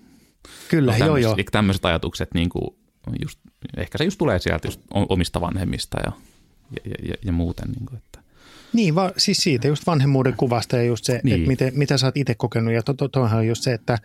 [0.68, 1.36] Kyllä, no joo joo.
[1.52, 2.76] Tämmöiset ajatukset, niin kuin
[3.22, 3.38] just,
[3.76, 6.12] ehkä se just tulee sieltä just omista vanhemmista ja,
[6.84, 7.68] ja, ja, ja muuten.
[7.68, 8.18] Niin, kuin, että.
[8.72, 11.36] niin va, siis siitä just vanhemmuuden kuvasta ja just se, niin.
[11.36, 13.98] että miten, mitä sä oot itse kokenut ja to, to, toihan on just se, että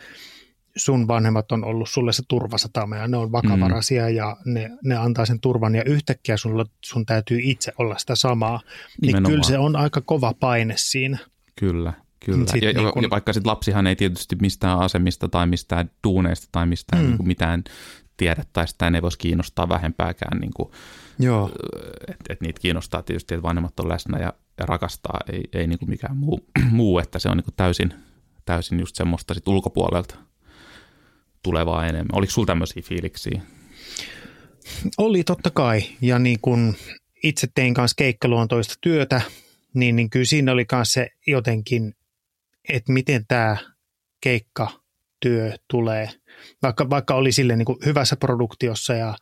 [0.75, 4.15] sun vanhemmat on ollut sulle se turvasatama ja ne on vakavaraisia mm.
[4.15, 8.61] ja ne, ne antaa sen turvan ja yhtäkkiä sulla, sun täytyy itse olla sitä samaa.
[9.01, 11.17] Niin kyllä se on aika kova paine siinä.
[11.55, 11.93] Kyllä,
[12.25, 13.03] Kyllä, sit ja, niin kun...
[13.03, 17.07] ja vaikka sitten lapsihan ei tietysti mistään asemista tai mistään duuneista tai mistään mm.
[17.07, 17.63] niin kuin mitään
[18.17, 20.39] tiedä tai sitä ei voisi kiinnostaa vähempääkään.
[20.39, 20.71] Niin kuin,
[21.19, 21.51] Joo.
[22.07, 25.79] Että et niitä kiinnostaa tietysti, että vanhemmat on läsnä ja, ja rakastaa, ei, ei niin
[25.79, 27.93] kuin mikään muu, muu, että se on niin kuin täysin,
[28.45, 30.15] täysin just semmoista sit ulkopuolelta
[31.43, 32.17] tulevaa enemmän.
[32.17, 33.41] Oliko sinulla tämmöisiä fiiliksiä?
[34.97, 36.75] Oli totta kai, ja niin kun
[37.23, 39.21] itse tein kanssa keikkaluontoista työtä,
[39.73, 41.95] niin, niin kyllä siinä oli myös se jotenkin
[42.69, 43.57] että miten tämä
[44.21, 46.09] keikkatyö tulee,
[46.61, 49.15] vaikka, vaikka oli silleen niin kuin hyvässä produktiossa ja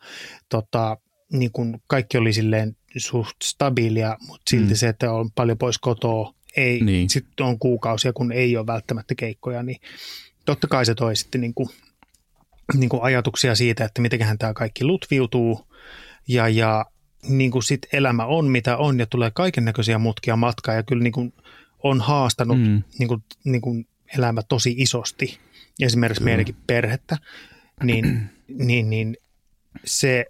[0.48, 0.96] tota,
[1.32, 4.76] niin kuin kaikki oli silleen suht stabiilia, mutta silti mm.
[4.76, 7.10] se, että on paljon pois kotoa, ei, niin.
[7.10, 9.80] sitten on kuukausia, kun ei ole välttämättä keikkoja, niin
[10.44, 11.68] totta kai se toi sitten niin kuin,
[12.74, 15.68] niin kuin ajatuksia siitä, että mitenköhän tämä kaikki lutviutuu
[16.28, 16.86] ja, ja
[17.28, 21.02] niin kuin sit elämä on mitä on ja tulee kaiken näköisiä mutkia matkaa ja kyllä
[21.02, 21.32] niin kuin
[21.82, 22.82] on haastanut mm.
[22.98, 23.86] niin kuin, niin kuin
[24.18, 25.38] elämä tosi isosti,
[25.80, 26.30] esimerkiksi Kyllä.
[26.30, 27.16] meidänkin perhettä,
[27.82, 28.30] niin,
[28.66, 29.16] niin, niin
[29.84, 30.26] se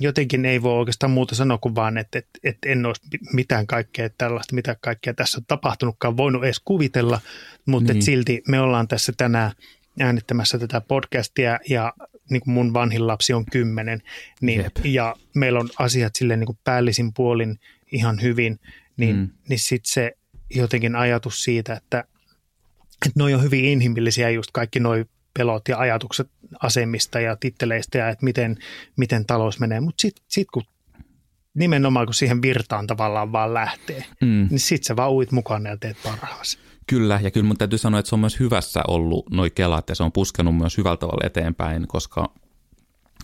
[0.00, 4.10] jotenkin ei voi oikeastaan muuta sanoa kuin vaan, että, että, että en olisi mitään kaikkea
[4.18, 7.20] tällaista, mitä kaikkea tässä on tapahtunutkaan, voinut edes kuvitella,
[7.66, 8.02] mutta niin.
[8.02, 9.52] silti me ollaan tässä tänään
[10.00, 11.92] äänittämässä tätä podcastia ja
[12.30, 14.02] niin kuin mun vanhin lapsi on kymmenen,
[14.40, 17.58] niin, ja meillä on asiat silleen niin kuin päällisin puolin
[17.92, 18.58] ihan hyvin,
[18.96, 19.28] niin, mm.
[19.48, 20.12] niin sitten se
[20.54, 22.04] jotenkin ajatus siitä, että,
[23.06, 25.04] että noi on hyvin inhimillisiä just kaikki noi
[25.38, 26.30] pelot ja ajatukset
[26.60, 28.56] asemista ja titteleistä ja että miten,
[28.96, 29.80] miten talous menee.
[29.80, 30.62] Mutta sitten sit kun
[31.54, 34.48] nimenomaan kun siihen virtaan tavallaan vaan lähtee, mm.
[34.50, 36.58] niin sitten sä vaan uit mukana ja teet parhaasi.
[36.86, 39.94] Kyllä, ja kyllä mun täytyy sanoa, että se on myös hyvässä ollut noi kelat ja
[39.94, 42.34] se on puskenut myös hyvällä tavalla eteenpäin, koska,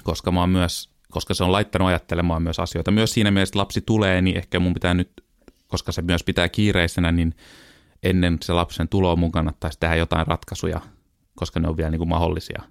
[0.02, 2.90] koska mä oon myös koska se on laittanut ajattelemaan myös asioita.
[2.90, 5.12] Myös siinä mielessä, että lapsi tulee, niin ehkä mun pitää nyt,
[5.72, 7.34] koska se myös pitää kiireisenä, niin
[8.02, 10.80] ennen se lapsen tuloa mun kannattaisi tehdä jotain ratkaisuja,
[11.34, 12.62] koska ne on vielä niin kuin mahdollisia.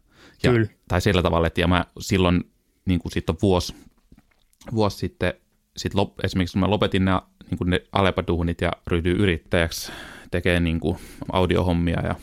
[0.43, 0.67] Ja, Kyllä.
[0.87, 2.51] Tai sillä tavalla, että ja mä silloin,
[2.85, 3.75] niin kuin sitten vuosi,
[4.71, 5.33] vuosi sitten,
[5.77, 7.11] sit lop, esimerkiksi mä lopetin ne,
[7.49, 9.91] niin kuin ne alepaduunit ja ryhdyin yrittäjäksi,
[10.31, 10.97] tekee niin kuin
[11.31, 12.15] audiohommia ja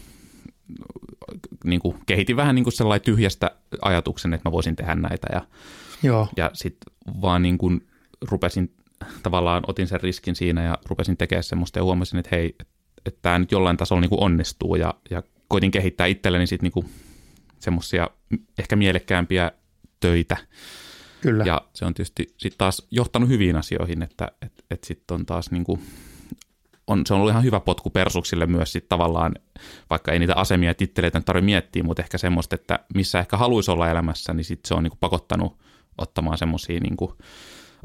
[1.65, 3.51] niin kuin kehitin vähän niin kuin sellainen tyhjästä
[3.83, 5.47] ajatuksen, että mä voisin tehdä näitä ja,
[6.03, 7.87] Joo, ja sitten vaan niin kuin
[8.31, 8.75] rupesin,
[9.23, 13.19] tavallaan otin sen riskin siinä ja rupesin tekemään semmoista ja huomasin, että hei, että et
[13.23, 16.89] tämä nyt jollain tasolla niin kuin onnistuu ja, ja koitin kehittää itselleni sitten niin kuin
[17.59, 18.11] semmoisia
[18.59, 19.53] ehkä mielekkäämpiä
[20.01, 20.37] töitä
[21.21, 21.45] kyllä.
[21.45, 25.51] ja se on tietysti sitten taas johtanut hyviin asioihin, että et, et sitten on taas
[25.51, 25.81] niin kuin,
[26.87, 29.35] on, se on ollut ihan hyvä potku persuksille myös sitten tavallaan,
[29.91, 33.71] vaikka ei niitä asemia ja titteleitä tarvitse miettiä, mutta ehkä semmoista, että missä ehkä haluaisi
[33.71, 35.59] olla elämässä, niin sitten se on niin kuin pakottanut
[35.99, 37.13] ottamaan semmoisia niin kuin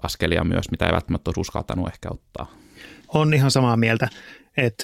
[0.04, 2.52] askelia myös, mitä ei välttämättä olisi uskaltanut ehkä ottaa.
[3.08, 4.08] on ihan samaa mieltä,
[4.58, 4.84] että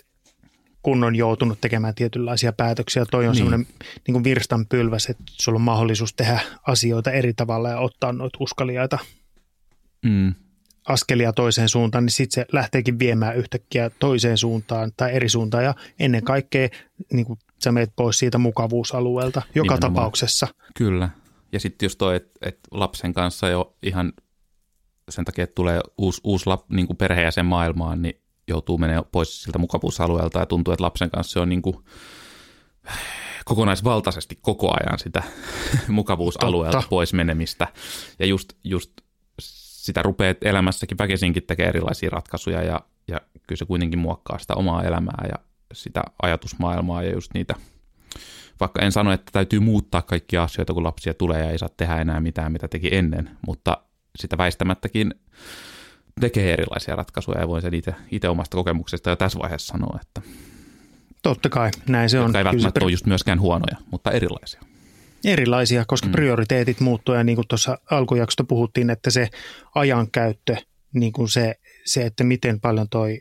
[0.84, 3.38] kun on joutunut tekemään tietynlaisia päätöksiä, toi on Niin.
[3.38, 3.68] semmoinen
[4.08, 9.00] niin virstanpylväs, että sulla on mahdollisuus tehdä asioita eri tavalla ja ottaa noita uskaliaita
[10.06, 10.34] Mm,
[10.88, 15.76] askelia toiseen suuntaan, niin sitten se lähteekin viemään yhtäkkiä toiseen suuntaan tai eri suuntaan ja
[16.00, 16.68] ennen kaikkea
[17.14, 19.80] niin kuin sä meet pois siitä mukavuusalueelta joka Nimenomaan.
[19.94, 20.48] tapauksessa.
[20.78, 21.10] kyllä.
[21.52, 24.14] Ja sitten just toi, että et lapsen kanssa jo ihan
[25.10, 29.44] sen takia, että tulee uusi, uusi lap, niin kuin perheenjäsen maailmaan, niin joutuu menemään pois
[29.44, 31.76] siltä mukavuusalueelta ja tuntuu, että lapsen kanssa se on niin kuin
[33.46, 35.24] kokonaisvaltaisesti koko ajan sitä
[35.88, 36.90] mukavuusalueelta Totta.
[36.90, 37.68] pois menemistä.
[38.20, 38.92] Ja just, just
[39.40, 44.84] sitä rupeat elämässäkin väkisinkin tekemään erilaisia ratkaisuja ja, ja kyllä se kuitenkin muokkaa sitä omaa
[44.84, 45.36] elämää ja
[45.74, 47.56] sitä ajatusmaailmaa ja just niitä,
[48.60, 52.02] vaikka en sano, että täytyy muuttaa kaikkia asioita, kun lapsia tulee ja ei saa tehdä
[52.02, 53.78] enää mitään, mitä teki ennen, mutta
[54.16, 55.14] sitä väistämättäkin
[56.20, 60.22] tekee erilaisia ratkaisuja ja voin sen itse, omasta kokemuksesta jo tässä vaiheessa sanoa, että
[61.24, 62.24] Totta kai, näin se on.
[62.26, 64.62] jotka ei välttämättä ole just myöskään huonoja, mutta erilaisia.
[65.26, 66.12] Erilaisia, koska mm.
[66.12, 69.28] prioriteetit muuttuu ja niin kuin tuossa alkujaksosta puhuttiin, että se
[69.76, 70.56] ajankäyttö,
[70.94, 73.20] niin kuin se, se, että miten paljon toi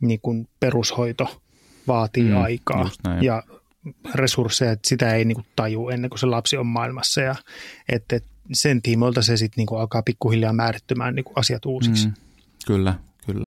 [0.00, 1.40] niin kuin perushoito
[1.86, 3.22] vaatii Mm, aikaa näin.
[3.24, 3.42] ja
[4.14, 7.34] resursseja, että sitä ei niin kuin taju ennen kuin se lapsi on maailmassa ja
[7.88, 12.06] että että sen tiimoilta se sitten niin kuin alkaa pikkuhiljaa määrittymään niin kuin asiat uusiksi.
[12.06, 12.14] Mm,
[12.66, 12.94] kyllä,
[13.26, 13.44] kyllä.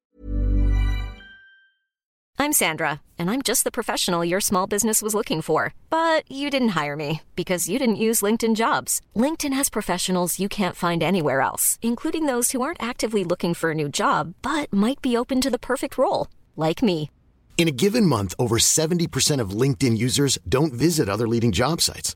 [2.38, 5.74] I'm Sandra, and I'm just the professional your small business was looking for.
[5.90, 9.02] But you didn't hire me because you didn't use LinkedIn jobs.
[9.16, 13.72] LinkedIn has professionals you can't find anywhere else, including those who aren't actively looking for
[13.72, 17.10] a new job but might be open to the perfect role, like me.
[17.58, 22.16] In a given month, over 70% of LinkedIn users don't visit other leading job sites.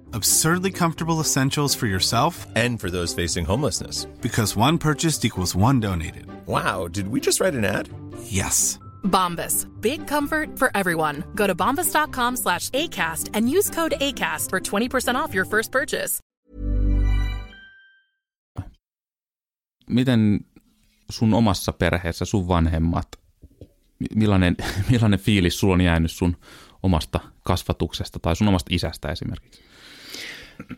[0.13, 4.05] Absurdly comfortable essentials for yourself And for those facing homelessness.
[4.21, 6.25] because one purchased equals one donated.
[6.47, 7.87] Wow, did we just write an ad?
[8.31, 8.79] Yes.
[9.03, 9.65] Bombas.
[9.81, 11.23] Big comfort for everyone.
[11.35, 16.19] Go to bombas.com slash ACAST and use code ACAST for 20% off your first purchase.
[19.89, 20.39] Miten
[21.11, 23.07] sun omassa perheessä, sun vanhemmat,
[23.99, 24.55] mi- millainen,
[24.89, 26.37] millainen fiilis sulla on jäänyt sun
[26.83, 29.61] omasta kasvatuksesta tai sun omasta isästä esimerkiksi?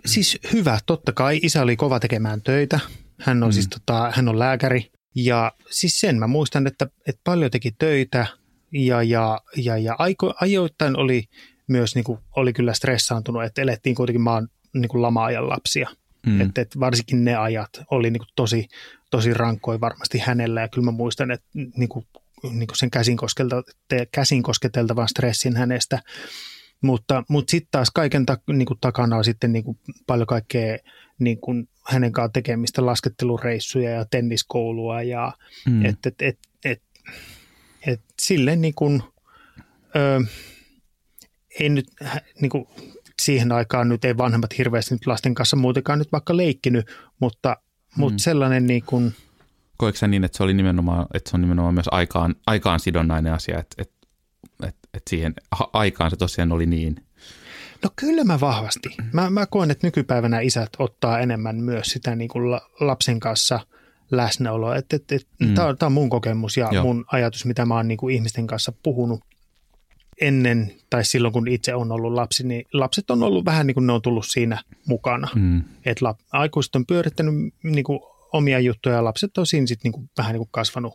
[0.05, 1.39] Siis hyvä, totta kai.
[1.43, 2.79] Isä oli kova tekemään töitä.
[3.19, 3.53] Hän on mm.
[3.53, 4.91] siis tota, hän on lääkäri.
[5.15, 8.27] Ja siis sen mä muistan, että, että paljon teki töitä
[8.71, 11.23] ja, ja, ja, ja aiko, ajoittain oli
[11.67, 15.89] myös niin kuin, oli kyllä stressaantunut, että elettiin kuitenkin maan niin kuin lama-ajan lapsia.
[16.25, 16.41] Mm.
[16.41, 18.67] Että, että varsinkin ne ajat oli niin kuin tosi,
[19.11, 22.07] tosi rankkoja varmasti hänellä ja kyllä mä muistan, että niin kuin,
[22.43, 23.63] niin kuin sen käsin, koskelta-
[24.11, 25.99] käsin kosketeltavan stressin hänestä.
[26.83, 30.77] Mutta, mutta sitten taas kaiken ta, niin kuin takana on sitten niin kuin paljon kaikkea
[31.19, 35.33] niin kuin hänen kanssaan tekemistä, laskettelureissuja ja tenniskoulua ja
[35.69, 35.85] Mm.
[35.85, 36.81] et, et, et, et,
[37.87, 39.03] et silleen niin kuin,
[39.95, 40.25] ö,
[41.59, 41.85] ei nyt
[42.41, 42.65] niin kuin
[43.21, 46.85] siihen aikaan nyt ei vanhemmat hirveästi nyt lasten kanssa muutenkaan nyt vaikka leikkinyt,
[47.19, 47.57] mutta,
[47.97, 49.13] mutta sellainen niin kuin,
[49.77, 53.33] Koiko sä niin, että se, oli nimenomaan, että se on nimenomaan myös aikaan, aikaan sidonnainen
[53.33, 54.07] asia, että, että,
[54.67, 55.33] että, että siihen
[55.73, 56.95] aikaan se tosiaan oli niin?
[57.83, 58.89] No kyllä mä vahvasti.
[59.11, 63.59] Mä, mä koen, että nykypäivänä isät ottaa enemmän myös sitä niin kuin la, lapsen kanssa
[64.11, 64.73] läsnäolo.
[64.73, 65.53] Et, et, et, mm.
[65.53, 66.83] Tämä on, on mun kokemus ja Joo.
[66.83, 69.19] mun ajatus, mitä mä oon niin kuin ihmisten kanssa puhunut
[70.21, 73.87] ennen tai silloin, kun itse on ollut lapsi, niin lapset on ollut vähän niin kuin
[73.87, 75.27] ne on tullut siinä mukana.
[75.35, 75.63] Mm.
[75.85, 77.33] Et lap, aikuiset on pyörittänyt
[77.63, 77.99] niin kuin
[78.33, 80.93] omia juttuja ja lapset on siinä sitten niin kuin, vähän niin kuin kasvanut,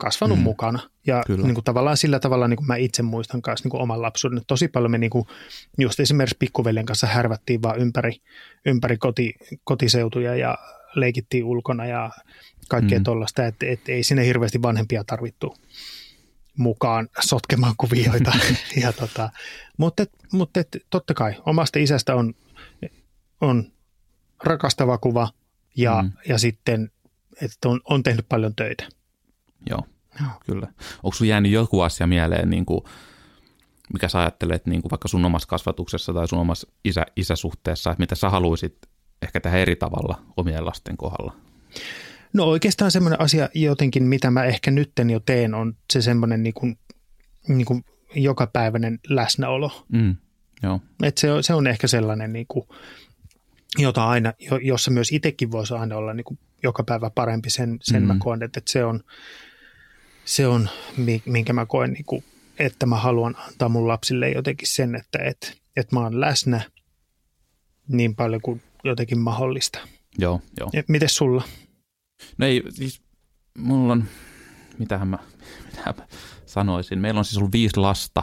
[0.00, 0.42] kasvanut mm.
[0.42, 0.80] mukana.
[1.06, 1.46] Ja Kyllä.
[1.46, 4.36] niin kuin, tavallaan sillä tavalla niin kuin mä itse muistan myös niin kuin oman lapsuuden.
[4.36, 5.26] että Tosi paljon me niin kuin,
[5.78, 8.16] just esimerkiksi pikkuveljen kanssa härvättiin vaan ympäri,
[8.66, 9.34] ympäri koti,
[9.64, 10.58] kotiseutuja ja
[10.94, 12.10] leikittiin ulkona ja
[12.68, 13.04] kaikkea mm.
[13.04, 15.56] tuollaista, että et, ei sinne hirveästi vanhempia tarvittu
[16.58, 18.32] mukaan sotkemaan kuvioita.
[18.82, 19.30] ja tota,
[19.78, 22.34] mutta et, mutta et, totta kai omasta isästä on,
[23.40, 23.72] on
[24.44, 25.28] rakastava kuva
[25.76, 26.12] ja, mm.
[26.28, 26.90] ja sitten,
[27.40, 28.84] että on, on tehnyt paljon töitä.
[29.70, 29.86] Joo,
[30.20, 30.30] Joo.
[30.46, 30.68] kyllä.
[31.02, 32.80] Onko sun jäänyt joku asia mieleen, niin kuin,
[33.92, 38.02] mikä sä ajattelet niin kuin vaikka sun omassa kasvatuksessa tai sun omassa isä, isäsuhteessa, että
[38.02, 38.76] mitä sä haluaisit
[39.22, 41.36] ehkä tehdä eri tavalla omien lasten kohdalla?
[42.32, 46.54] No oikeastaan semmoinen asia jotenkin, mitä mä ehkä nytten jo teen, on se semmoinen niin
[46.54, 46.78] kuin,
[47.48, 47.84] niin kuin
[48.14, 49.86] jokapäiväinen läsnäolo.
[49.92, 50.16] Mm.
[50.62, 52.68] Joo, Et se, on, se on ehkä sellainen, niin kuin,
[53.78, 57.50] jota aina, jo- jossa myös itsekin voisi aina olla niin kuin joka päivä parempi.
[57.50, 58.08] Sen, sen mm.
[58.08, 59.00] Mä koen, että se on,
[60.24, 62.24] se on mi- minkä mä koen, niin kuin,
[62.58, 66.60] että mä haluan antaa mun lapsille jotenkin sen, että, että, että mä oon läsnä
[67.88, 69.78] niin paljon kuin jotenkin mahdollista.
[70.18, 70.70] joo, joo.
[70.72, 71.42] Ja Mites sulla?
[72.38, 73.00] No ei, siis
[73.58, 74.04] mulla on,
[74.78, 75.18] mitähän mä,
[75.66, 76.06] mitähän mä
[76.46, 78.22] sanoisin, meillä on siis ollut viisi lasta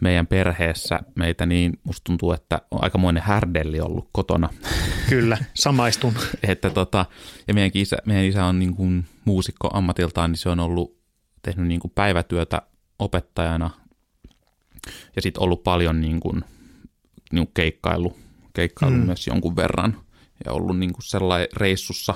[0.00, 4.48] meidän perheessä meitä, niin musta tuntuu, että on aikamoinen härdelli ollut kotona.
[5.08, 6.14] Kyllä, samaistun.
[6.48, 7.06] että tota,
[7.48, 10.98] ja meidänkin isä, meidän isä on niin kuin muusikko ammatiltaan, niin se on ollut
[11.42, 12.62] tehnyt niin kuin päivätyötä
[12.98, 13.70] opettajana
[15.16, 16.44] ja sitten ollut paljon niin kuin,
[17.32, 18.16] niin kuin keikkailu,
[18.52, 18.96] keikkailu.
[18.96, 19.06] Mm.
[19.06, 20.00] myös jonkun verran
[20.44, 22.14] ja ollut niin kuin sellainen reissussa,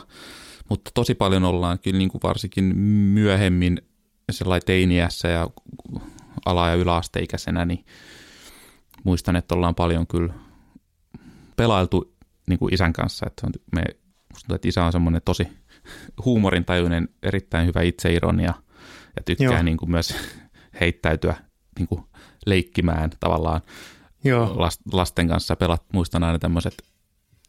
[0.68, 2.64] mutta tosi paljon ollaan kyllä niin kuin varsinkin
[3.14, 3.82] myöhemmin
[4.30, 5.48] sellainen teiniässä ja
[6.44, 7.84] ala- ja yläasteikäisenä, niin
[9.04, 10.34] muistan, että ollaan paljon kyllä
[11.56, 12.14] pelailtu
[12.46, 13.82] niin kuin isän kanssa, että me,
[14.40, 15.48] tuntuu, että isä on semmoinen tosi
[16.24, 18.54] huumorintajuinen, erittäin hyvä itseironia
[19.16, 19.62] ja tykkää Joo.
[19.62, 20.14] niin kuin myös
[20.80, 21.34] heittäytyä
[21.78, 22.02] niin kuin
[22.46, 23.60] leikkimään tavallaan
[24.24, 25.56] Joo, last, lasten kanssa.
[25.56, 26.82] Pelat, muistan aina tämmöiset,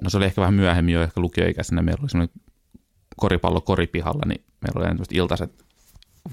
[0.01, 2.35] no se oli ehkä vähän myöhemmin jo ehkä lukioikäisenä, meillä oli semmoinen
[3.15, 5.65] koripallo koripihalla, niin meillä oli aina tämmöiset iltaiset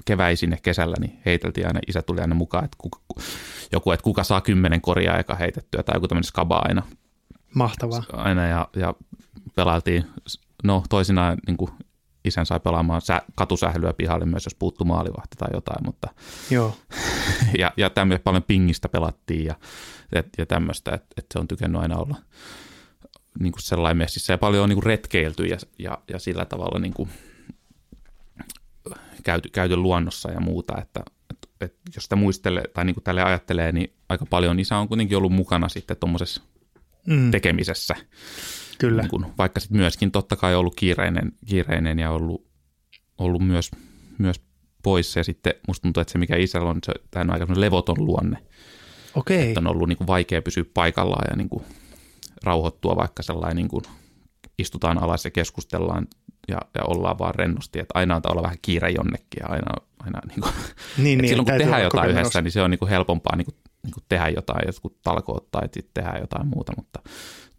[0.05, 2.99] keväisin ja kesällä, niin heiteltiin aina, isä tuli aina mukaan, että kuka,
[3.71, 6.83] joku, että kuka saa kymmenen koria eka heitettyä tai joku tämmöinen skaba aina.
[7.55, 8.03] Mahtavaa.
[8.13, 8.93] aina ja, ja
[9.55, 10.05] pelailtiin,
[10.63, 11.71] no toisinaan niin kuin
[12.25, 16.07] isän sai pelaamaan sä, katusählyä pihalle myös, jos puuttu maalivahti tai jotain, mutta
[16.49, 16.77] Joo,
[17.59, 19.55] ja, ja tämmöistä paljon pingistä pelattiin ja,
[20.15, 22.15] ja, ja tämmöistä, että, että se on tykännyt aina olla
[23.39, 24.33] niin kuin sellainen messissä.
[24.33, 27.09] Ja paljon on niin kuin retkeilty ja, ja, ja sillä tavalla niin kuin
[29.23, 33.23] käyty, käyty luonnossa ja muuta, että, että, että jos sitä muistelee tai niin kuin tälle
[33.23, 36.41] ajattelee, niin aika paljon isä on kuitenkin ollut mukana sitten tuommoisessa
[37.07, 37.95] mm, tekemisessä.
[38.77, 39.01] kyllä.
[39.01, 42.47] Niin kuin, vaikka sitten myöskin totta kai ollut kiireinen, kiireinen ja ollut,
[43.17, 43.71] ollut myös,
[44.17, 44.41] myös
[44.83, 45.19] poissa.
[45.19, 48.37] Ja sitten musta tuntuu, että se mikä isällä on, se, tämä on aika levoton luonne.
[49.15, 51.63] Okei, Että on ollut niin kuin vaikea pysyä paikallaan ja niin kuin
[52.43, 53.83] rauhoittua, vaikka sellainen niin kuin
[54.59, 56.07] istutaan alas ja keskustellaan
[56.47, 57.79] ja, ja ollaan vaan rennosti.
[57.79, 60.53] Että aina on olla vähän kiire jonnekin ja aina, aina niin kuin,
[60.97, 63.45] niin, et niin, silloin kun tehdään jotain yhdessä, niin se on niin kuin helpompaa niin
[63.45, 66.99] kuin, niin kuin tehdä jotain, jotkut talkoot tai sitten tehdään jotain muuta, mutta,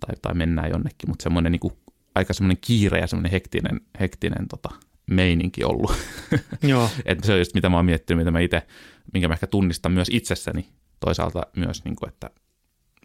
[0.07, 1.75] tai, tai mennään jonnekin, mutta semmoinen niin kuin,
[2.15, 4.69] aika semmoinen kiire ja semmoinen hektinen, hektinen tota,
[5.11, 5.93] meininki ollut.
[6.63, 8.67] Joo, että se on just mitä mä oon miettinyt, mitä mä itse,
[9.13, 10.69] minkä mä ehkä tunnistan myös itsessäni
[11.01, 12.31] toisaalta myös, niin kuin, että,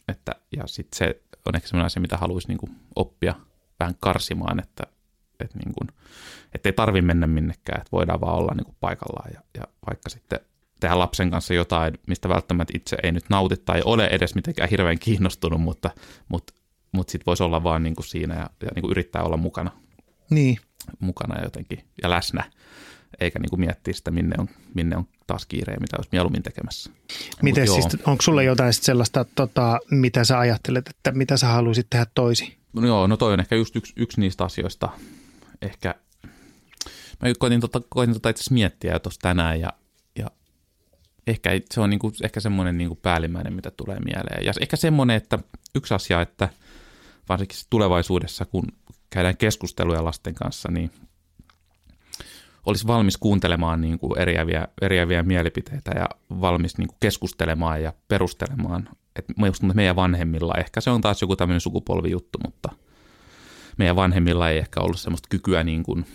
[0.08, 3.36] että, ja sitten se on ehkä semmoinen asia, mitä haluaisi niin kuin, oppia
[3.80, 4.84] vähän karsimaan, että,
[5.40, 5.88] että niin kuin,
[6.66, 10.40] ei tarvi mennä minnekään, että voidaan vaan olla niin kuin paikallaan ja, ja vaikka sitten
[10.80, 15.00] tehdä lapsen kanssa jotain, mistä välttämättä itse ei nyt nauti tai ole edes mitenkään hirveän
[15.00, 15.92] kiinnostunut, mutta,
[16.30, 16.54] mutta,
[16.92, 19.72] mutta sitten voisi olla vaan niin kuin siinä ja, ja niin kuin yrittää olla mukana,
[20.30, 20.58] niin.
[21.00, 22.44] mukana jotenkin ja läsnä,
[23.20, 26.44] eikä niin kuin miettiä sitä, minne on, minne on taas kiire ja mitä olisi mieluummin
[26.44, 26.90] tekemässä.
[27.42, 31.48] Miten Mut siis, onko sulla jotain sit sellaista, tota, mitä sä ajattelet, että mitä sä
[31.48, 32.54] haluaisit tehdä toisin?
[32.74, 34.90] No joo, no toi on ehkä just yksi, yksi niistä asioista.
[35.62, 35.96] Ehkä,
[37.22, 39.74] mä koitin tota, koitin tota itse miettiä jo tuossa tänään ja,
[40.16, 40.32] ja
[41.28, 44.46] ehkä se on niinku, ehkä semmoinen niinku päällimmäinen, mitä tulee mieleen.
[44.46, 45.40] Ja ehkä semmoinen, että
[45.76, 46.50] yksi asia, että
[47.30, 48.68] varsinkin tulevaisuudessa, kun
[49.10, 50.92] käydään keskusteluja lasten kanssa, niin
[52.66, 56.10] olisi valmis kuuntelemaan niin kuin eriäviä, eriäviä mielipiteitä ja
[56.42, 58.90] valmis niin kuin keskustelemaan ja perustelemaan.
[59.16, 59.26] Et
[59.74, 62.70] meidän vanhemmilla, ehkä se on taas joku tämmöinen sukupolvijuttu, mutta
[63.78, 66.06] meidän vanhemmilla ei ehkä ollut semmoista kykyä niin kuin,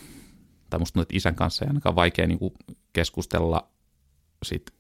[0.71, 2.55] tai musta tuntuu, että isän kanssa ei ainakaan vaikea niin kuin
[2.93, 3.69] keskustella
[4.43, 4.71] sit,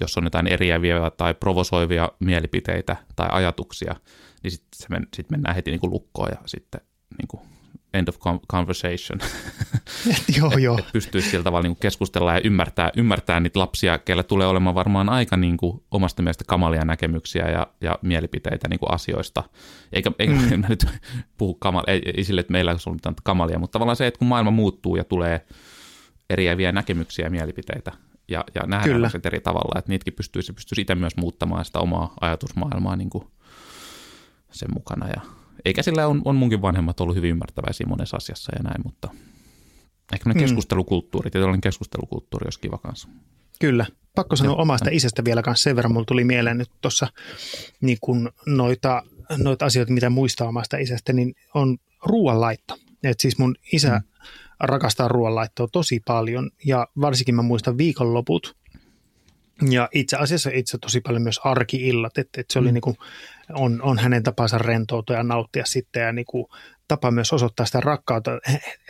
[0.00, 3.96] jos on jotain eriäviä tai provosoivia mielipiteitä tai ajatuksia,
[4.42, 6.80] niin sitten sit mennään heti niin kuin lukkoon ja sitten
[7.18, 7.42] niin kuin
[7.94, 8.18] end of
[8.52, 9.20] conversation.
[10.38, 10.78] joo, joo.
[10.78, 15.08] Et pystyisi sillä tavalla niin keskustella ja ymmärtää, ymmärtää niitä lapsia, kelle tulee olemaan varmaan
[15.08, 19.44] aika niin kuin omasta mielestä kamalia näkemyksiä ja, ja mielipiteitä niin kuin asioista.
[19.92, 20.60] Eikä, eikä mm.
[20.60, 20.86] mä nyt
[21.38, 24.28] puhu kamal, ei, ei sille, että meillä on mitään kamalia, mutta tavallaan se, että kun
[24.28, 25.46] maailma muuttuu ja tulee
[26.30, 27.92] eriäviä näkemyksiä ja mielipiteitä,
[28.28, 32.14] ja, ja nähdään se eri tavalla, että niitäkin pystyisi, pystyisi itse myös muuttamaan sitä omaa
[32.20, 33.24] ajatusmaailmaa niin kuin
[34.50, 35.20] sen mukana ja
[35.64, 39.08] eikä sillä on, on munkin vanhemmat ollut hyvin ymmärtäväisiä monessa asiassa ja näin, mutta
[40.12, 40.40] ehkä ne mm.
[40.40, 43.08] keskustelukulttuuri, tietynlainen keskustelukulttuuri olisi kiva kanssa.
[43.60, 43.86] Kyllä.
[44.14, 44.62] Pakko sanoa Joo.
[44.62, 45.92] omasta isästä vielä kanssa sen verran.
[45.92, 47.06] Mulla tuli mieleen nyt tuossa
[47.80, 49.02] niin kun noita,
[49.36, 52.76] noita asioita, mitä muistaa omasta isästä, niin on ruoanlaitto.
[53.02, 54.02] Et siis mun isä mm.
[54.60, 58.56] rakastaa ruoanlaittoa tosi paljon ja varsinkin mä muistan viikonloput.
[59.70, 62.74] Ja itse asiassa itse tosi paljon myös arkiillat, että, että se oli mm.
[62.74, 62.96] niin kuin
[63.54, 66.46] on, on hänen tapansa rentoutua ja nauttia sitten ja niin kuin,
[66.88, 68.40] tapa myös osoittaa sitä rakkautta,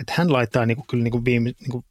[0.01, 1.85] että hän laittaa niin kuin, kyllä niin kuin viime, niin kuin,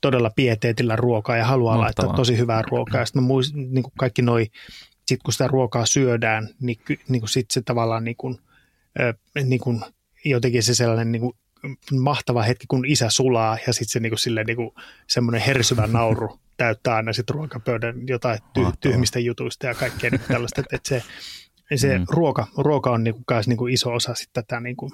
[0.00, 2.06] todella pieteetillä ruokaa ja haluaa Mahtavaa.
[2.06, 3.00] laittaa tosi hyvää ruokaa.
[3.00, 4.46] Ja sitten muist, niin kuin kaikki noi,
[5.06, 8.38] sit kun sitä ruokaa syödään, niin, niin kuin sit se tavallaan niin kuin,
[9.44, 9.80] niin kuin,
[10.24, 11.32] jotenkin se sellainen niin kuin,
[11.92, 14.70] mahtava hetki, kun isä sulaa ja sitten se niin kuin, silleen, niin kuin,
[15.06, 20.60] semmoinen hersyvä nauru täyttää aina sitten ruokapöydän jotain ty- tyhmistä jutuista ja kaikkea niin tällaista,
[20.60, 21.02] että, että se,
[21.86, 22.04] se mm.
[22.08, 24.90] ruoka, ruoka on niinku, myös niinku iso osa sit tätä niinku,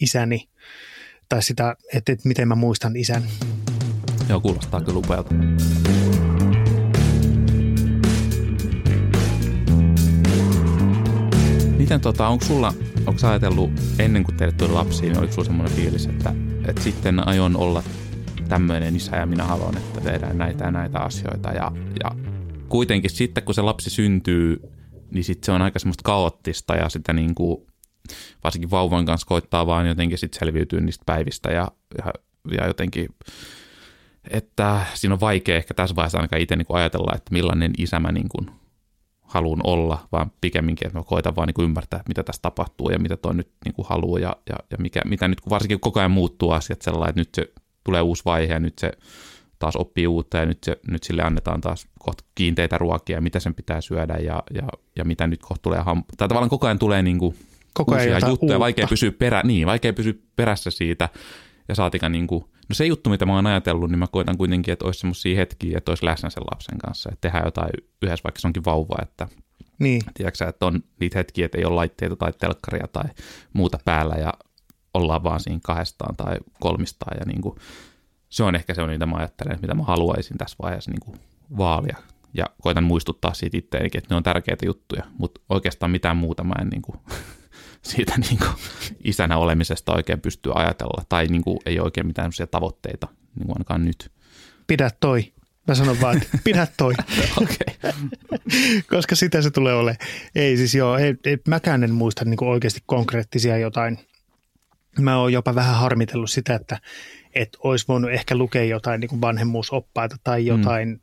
[0.00, 0.48] isäni,
[1.28, 3.22] tai sitä, että, että miten mä muistan isän.
[4.28, 5.34] Joo, kuulostaa kyllä upealta.
[11.78, 12.74] Miten tota, onko sulla,
[13.06, 16.34] onko ajatellut ennen kuin teille tuli lapsi, niin oliko sulla semmoinen fiilis, että,
[16.68, 17.82] että sitten aion olla
[18.48, 21.48] tämmöinen isä ja minä haluan, että tehdään näitä ja näitä asioita.
[21.48, 21.72] Ja,
[22.04, 22.10] ja
[22.68, 24.62] kuitenkin sitten kun se lapsi syntyy,
[25.10, 27.66] niin sitten se on aika semmoista kaoottista ja sitä niin kuin,
[28.44, 31.68] varsinkin vauvan kanssa koittaa vaan jotenkin sitten selviytyä niistä päivistä ja,
[31.98, 32.12] ja,
[32.56, 33.08] ja jotenkin,
[34.30, 38.00] että siinä on vaikea ehkä tässä vaiheessa ainakaan itse niin kuin ajatella, että millainen isä
[38.00, 38.50] mä niin kuin
[39.20, 42.98] haluan olla, vaan pikemminkin, että mä koitan vaan niin kuin ymmärtää, mitä tässä tapahtuu ja
[42.98, 46.00] mitä toi nyt niin kuin haluaa ja, ja, ja mikä, mitä nyt, kun varsinkin koko
[46.00, 47.52] ajan muuttuu asiat sellainen, että nyt se
[47.84, 48.92] tulee uusi vaihe ja nyt se
[49.58, 53.54] taas oppii uutta ja nyt, se, nyt sille annetaan taas kohta kiinteitä ruokia, mitä sen
[53.54, 57.02] pitää syödä ja, ja, ja mitä nyt kohta tulee hamp- Tai tavallaan koko ajan tulee
[57.02, 57.34] niin kuin
[57.74, 58.60] koko ajan uusia juttuja, uutta.
[58.60, 61.08] vaikea pysyä, perä, niin, vaikea pysyä perässä siitä
[61.68, 64.72] ja saatika niin kuin, no se juttu, mitä mä oon ajatellut, niin mä koitan kuitenkin,
[64.72, 67.70] että olisi semmoisia hetkiä, että olisi läsnä sen lapsen kanssa, että tehdään jotain
[68.02, 69.28] yhdessä, vaikka se onkin vauva, että
[69.78, 70.02] niin.
[70.14, 73.04] Tiedätkö että on niitä hetkiä, että ei ole laitteita tai telkkaria tai
[73.52, 74.34] muuta päällä ja
[74.94, 77.56] ollaan vaan siinä kahdestaan tai kolmistaan ja niin kuin,
[78.28, 81.18] se on ehkä se, mitä mä ajattelen, mitä mä haluaisin tässä vaiheessa niin kuin
[81.58, 81.96] vaalia.
[82.34, 86.54] Ja koitan muistuttaa siitä itseänikin, että ne on tärkeitä juttuja, mutta oikeastaan mitään muuta mä
[86.60, 86.98] en niin kuin,
[87.82, 88.50] siitä niin kuin,
[89.04, 93.84] isänä olemisesta oikein pysty ajatella, tai niin kuin, ei oikein mitään tavoitteita, niin kuin ainakaan
[93.84, 94.10] nyt.
[94.66, 95.32] Pidä toi.
[95.68, 96.94] Mä sanon vaan, että pidä toi.
[97.42, 97.92] okay.
[98.92, 100.08] Koska sitä se tulee olemaan.
[100.34, 103.98] Ei siis joo, ei, ei, mäkään en muista niin kuin oikeasti konkreettisia jotain.
[104.98, 106.78] Mä oon jopa vähän harmitellut sitä, että
[107.34, 110.46] että olisi voinut ehkä lukea jotain niin kuin vanhemmuusoppaita tai mm.
[110.46, 111.00] jotain, mm.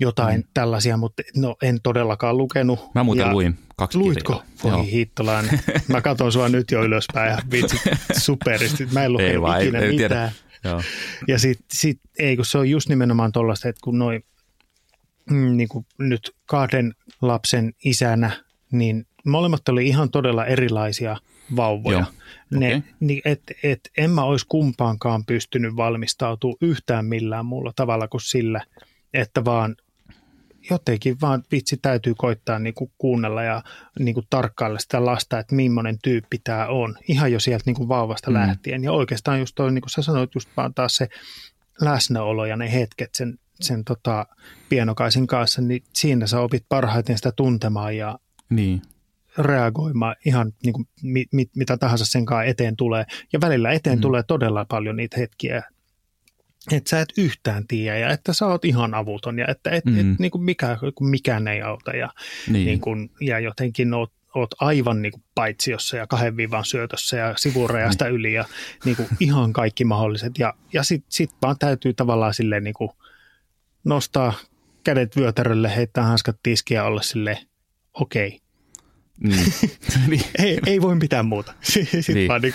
[0.00, 0.48] jotain mm.
[0.54, 2.94] tällaisia, mutta no en todellakaan lukenut.
[2.94, 4.42] Mä muuten ja luin kaksi Luitko?
[4.64, 5.44] Voi hittolaan.
[5.88, 7.76] Mä katson sua nyt jo ylöspäin ja vitsi
[8.24, 8.86] superisti.
[8.92, 10.32] Mä en lukenut ei ikinä ei, mitään.
[10.64, 10.82] Joo.
[11.28, 14.24] Ja sitten sit, ei, kun se on just nimenomaan tuollaista, että kun noin
[15.30, 18.30] mm, niin kuin nyt kahden lapsen isänä,
[18.72, 21.16] niin molemmat oli ihan todella erilaisia
[21.56, 21.98] vauvoja.
[21.98, 22.60] Joo.
[22.60, 22.90] Ne, okay.
[23.00, 28.60] niin, et, et, en mä olisi kumpaankaan pystynyt valmistautumaan yhtään millään muulla tavalla kuin sillä,
[29.14, 29.76] että vaan
[30.70, 33.62] jotenkin vaan vitsi täytyy koittaa niin kuin kuunnella ja
[33.98, 36.96] niin kuin tarkkailla sitä lasta, että millainen tyyppi tämä on.
[37.08, 38.36] Ihan jo sieltä niin kuin vauvasta mm.
[38.36, 38.84] lähtien.
[38.84, 41.08] Ja oikeastaan just toi, niin kuin sä sanoit, just vaan taas se
[41.80, 44.26] läsnäolo ja ne hetket sen, sen tota,
[44.68, 48.18] pienokaisen kanssa, niin siinä sä opit parhaiten sitä tuntemaan ja
[48.50, 48.82] niin
[49.38, 53.04] reagoimaan ihan niin kuin mit, mit, mitä tahansa sen kanssa eteen tulee.
[53.32, 54.00] Ja välillä eteen mm.
[54.00, 55.62] tulee todella paljon niitä hetkiä,
[56.72, 59.98] että sä et yhtään tiedä ja että sä oot ihan avuton ja että et, mm.
[59.98, 62.10] et, niin kuin mikä, mikään ei auta ja,
[62.48, 62.66] niin.
[62.66, 67.34] Niin kuin, ja jotenkin oot, oot aivan niin kuin paitsiossa ja kahden viivan syötössä ja
[67.36, 68.14] sivurajasta niin.
[68.14, 68.44] yli ja
[68.84, 70.38] niin kuin ihan kaikki mahdolliset.
[70.38, 72.90] Ja, ja sitten sit vaan täytyy tavallaan silleen niin kuin
[73.84, 74.32] nostaa
[74.84, 77.38] kädet vyötärölle, heittää hanskat tiskiä olla sille
[77.94, 78.38] okei, okay.
[80.08, 80.22] niin.
[80.38, 81.54] ei, ei voi mitään muuta.
[81.62, 82.28] Sitten Niin.
[82.28, 82.54] vaan niin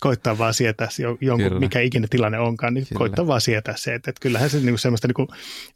[0.00, 1.60] koittaa vaan sietää se jo- jonkun, Kyllä.
[1.60, 2.98] mikä ikinä tilanne onkaan, niin Kyllä.
[2.98, 3.94] koittaa vaan sietää se.
[3.94, 5.28] Että, että kyllähän se niin semmoista niin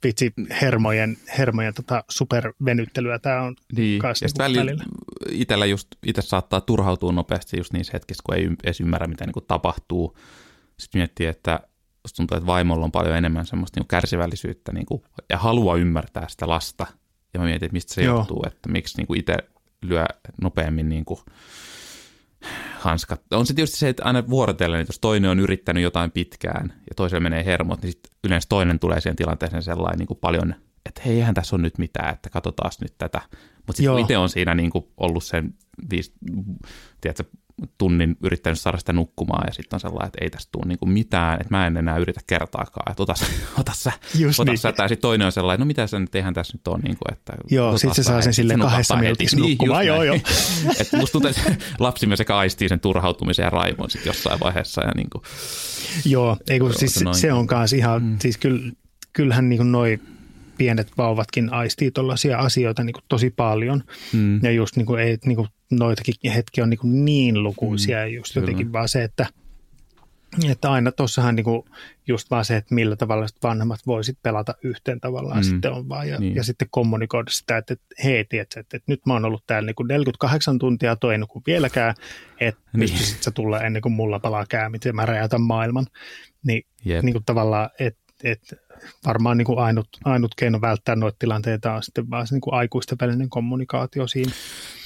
[0.04, 4.84] vitsi hermojen, hermojen tota supervenyttelyä tämä on Niin, kans ja niin välillä, välillä.
[5.30, 9.44] Itellä just, itse saattaa turhautua nopeasti just niissä hetkissä, kun ei edes ymmärrä, mitä niin
[9.48, 10.18] tapahtuu.
[10.78, 11.60] Sitten miettii, että
[12.16, 16.48] tuntuu, että vaimolla on paljon enemmän semmoista niin kärsivällisyyttä niin kuin, ja halua ymmärtää sitä
[16.48, 16.86] lasta.
[17.34, 18.16] Ja mä mietin, että mistä se Joo.
[18.18, 19.36] johtuu, että miksi niin itse
[19.82, 20.04] lyö
[20.42, 21.20] nopeammin niin kuin,
[22.78, 23.22] hanskat.
[23.30, 26.94] On se tietysti se, että aina vuorotellen, että jos toinen on yrittänyt jotain pitkään ja
[26.96, 30.54] toiselle menee hermot, niin sitten yleensä toinen tulee siihen tilanteeseen sellainen niin kuin paljon,
[30.86, 33.20] että hei, eihän tässä ole nyt mitään, että katsotaan nyt tätä.
[33.66, 35.54] Mutta sitten itse on siinä niin kuin ollut sen
[35.90, 36.12] viisi,
[37.00, 37.24] tiedätkö,
[37.78, 40.90] tunnin yrittänyt saada sitä nukkumaan ja sitten on sellainen, että ei tästä tule niin kuin
[40.90, 43.14] mitään, että mä en enää yritä kertaakaan, että ota,
[43.60, 44.58] ota sä, Just ota niin.
[44.58, 44.88] sä, tämä.
[44.88, 47.32] sitten toinen on sellainen, no mitä sä nyt, eihän tässä nyt ole, niin kuin, että
[47.50, 50.16] Joo, sit se saa sen nukahtaa kahdessa minuutissa Niin, nukkumaan, joo, joo.
[50.80, 54.84] Et musta tuntuu, että lapsi myös sekä aistii sen turhautumisen ja raivon sitten jossain vaiheessa.
[54.84, 55.22] Ja niin kuin,
[56.04, 58.18] Joo, ei kun Joo, siis se se, on kanssa ihan, mm.
[58.18, 58.72] siis kyllä,
[59.12, 60.00] kyllähän niin noi
[60.58, 63.82] pienet vauvatkin aistii tuollaisia asioita niin tosi paljon.
[64.12, 67.98] mm, Ja just niin kuin, ei, niin kuin noitakin hetkiä on niin, kuin niin lukuisia
[68.06, 68.42] mm, just kyllä.
[68.42, 69.26] jotenkin vaan se, että,
[70.50, 71.62] että aina tuossahan niin kuin
[72.08, 75.42] just vaan se, että millä tavalla vanhemmat voisit pelata yhteen tavallaan Mm.
[75.44, 76.34] sitten on vaan ja, Niin.
[76.34, 79.66] ja sitten kommunikoida sitä, että, että hei, tiedätkö, että, että nyt mä oon ollut täällä
[79.66, 81.94] niin kuin 48 tuntia, toi ei nuku vieläkään,
[82.40, 82.80] että Niin.
[82.80, 85.86] pystyisit sä tulla ennen kuin mulla palaa käämit ja mä räjäytän maailman.
[86.46, 87.02] Niin, Jep.
[87.04, 88.56] niin kuin tavallaan, että että
[89.06, 92.54] varmaan niin kuin ainut, ainut keino välttää noita tilanteita on sitten vaan se niin kuin
[92.54, 94.32] aikuisten välinen kommunikaatio siinä.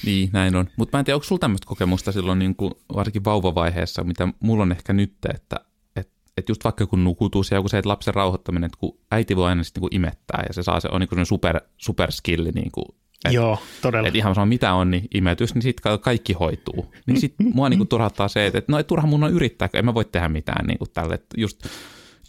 [0.05, 0.69] Niin, näin on.
[0.77, 4.63] Mutta mä en tiedä, onko sulla tämmöistä kokemusta silloin niin kuin, varsinkin vauvavaiheessa, mitä mulla
[4.63, 5.55] on ehkä nyt, että
[5.95, 9.35] et, et just vaikka kun nukutus ja joku se, että lapsen rauhoittaminen, että kun äiti
[9.35, 12.51] voi aina sitten niin imettää ja se saa se, on niin kuin super, super skilli,
[12.51, 12.85] niin kuin,
[13.25, 14.07] et, Joo, todella.
[14.07, 16.93] Et ihan sama mitä on, niin imetys, niin sitten kaikki hoituu.
[17.05, 19.77] Niin sitten mua niinku turhauttaa se, että et, no ei turha mun on yrittää, kun
[19.77, 21.19] en mä voi tehdä mitään niinku tälle.
[21.37, 21.67] Just,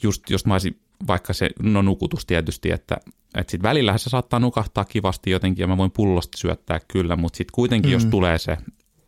[0.02, 2.96] just jos mä olisin vaikka se, no nukutus tietysti, että,
[3.34, 7.36] että sitten välillähän se saattaa nukahtaa kivasti jotenkin ja mä voin pullosta syöttää kyllä, mutta
[7.36, 7.92] sitten kuitenkin mm.
[7.92, 8.56] jos tulee se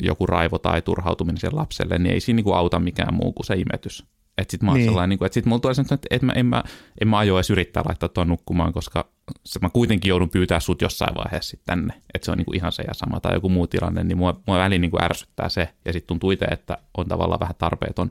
[0.03, 3.55] joku raivo tai turhautuminen sen lapselle, niin ei siinä niinku auta mikään muu kuin se
[3.55, 4.05] imetys.
[4.39, 4.89] Että sitten mä oon niin.
[4.89, 6.63] Sellainen, niinku, että sitten mulla tulee että et mä, en, mä,
[7.01, 9.09] en mä aio edes yrittää laittaa tuon nukkumaan, koska
[9.61, 11.95] mä kuitenkin joudun pyytää sut jossain vaiheessa sitten tänne.
[12.15, 14.59] Että se on niinku ihan se ja sama tai joku muu tilanne, niin mua, mua
[14.59, 15.69] väliin niinku ärsyttää se.
[15.85, 18.11] Ja sitten tuntuu itse, että on tavallaan vähän tarpeeton,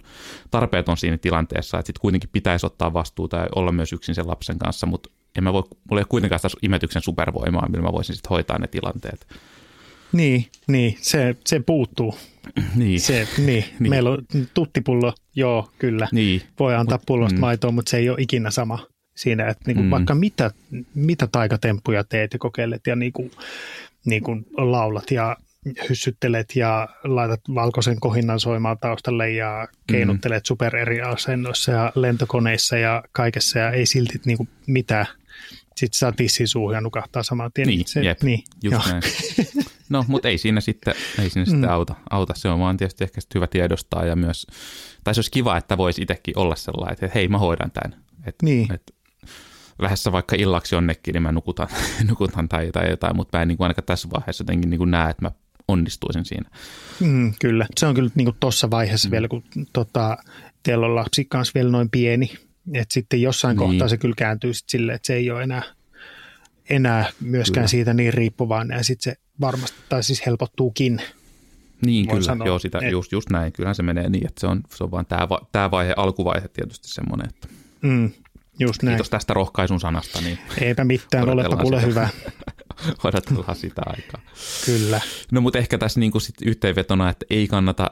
[0.51, 4.59] tarpeeton siinä tilanteessa, että sitten kuitenkin pitäisi ottaa vastuuta ja olla myös yksin sen lapsen
[4.59, 8.15] kanssa, mutta en mä voi, mulla ei ole kuitenkaan sitä imetyksen supervoimaa, millä mä voisin
[8.15, 9.27] sitten hoitaa ne tilanteet.
[10.11, 12.15] Niin, niin se, se puuttuu.
[12.75, 13.65] Niin, Se, niin.
[13.79, 13.89] Niin.
[13.89, 14.17] Meillä on
[14.53, 16.07] tuttipullo, joo, kyllä.
[16.11, 16.41] niin.
[16.59, 17.39] Voi antaa Mut- pullosta mm.
[17.39, 18.79] maitoa, mutta se ei ole ikinä sama
[19.19, 19.87] siinä, että niinku Mm.
[19.87, 19.91] mm.
[19.91, 20.51] vaikka mitä,
[20.95, 23.31] mitä taikatemppuja teet ja kokeilet ja niinku,
[24.05, 25.37] niinku laulat ja
[25.89, 33.03] hyssyttelet ja laitat valkoisen kohinnan soimaan taustalle ja keinuttelet super eri asennoissa ja lentokoneissa ja
[33.11, 35.05] kaikessa ja ei silti niinku mitään.
[35.75, 37.67] Sitten saa tissin suuhun ja nukahtaa saman tien.
[37.67, 38.81] Niin, se, jep, niin, just joo.
[38.87, 39.03] näin.
[39.89, 42.33] No, mutta ei siinä sitten, ei siinä sitten auta, auta.
[42.35, 44.47] Se on vaan tietysti ehkä hyvä tiedostaa ja myös,
[45.03, 48.03] tai se olisi kiva, että voisi itsekin olla sellainen, että hei mä hoidan tämän.
[48.25, 48.73] Et, Niin.
[48.73, 48.93] et,
[49.79, 51.67] lähdessä vaikka illaksi jonnekin, niin mä nukutan,
[52.09, 54.91] nukutan tai, tai jotain, mutta mä en niin kuin ainakaan tässä vaiheessa jotenkin niin kuin
[54.91, 55.31] näe, että mä
[55.67, 56.49] onnistuisin siinä.
[56.99, 57.65] Mm, kyllä.
[57.77, 59.11] Se on kyllä niin tuossa vaiheessa mm.
[59.11, 60.17] vielä, kun tota,
[60.63, 62.31] teillä on lapsi kanssa vielä noin pieni.
[62.73, 63.69] Että sitten jossain Niin.
[63.69, 65.63] kohtaa se kyllä kääntyy sit silleen, että se ei ole enää,
[66.69, 67.67] enää myöskään Kyllä.
[67.67, 68.77] siitä niin riippuvainen.
[68.77, 71.01] Ja sitten se varmasti, tai siis helpottuukin.
[71.85, 73.51] Niin Voin kyllä, sanoa, joo, sitä, et- just, just näin.
[73.53, 76.47] Kyllähän se menee niin, että se on, se on vaan tämä, va, tämä vaihe, alkuvaihe
[76.47, 77.47] tietysti semmoinen, että
[77.81, 78.11] Mm,
[78.59, 78.95] just näin.
[78.95, 82.09] kiitos tästä rohkaisun sanasta, niin Eipä mitään, olepa kuule hyvä.
[83.03, 84.21] odotellaan sitä aikaa.
[84.65, 85.01] Kyllä.
[85.31, 87.91] No mutta ehkä tässä niin sit yhteenvetona, että ei kannata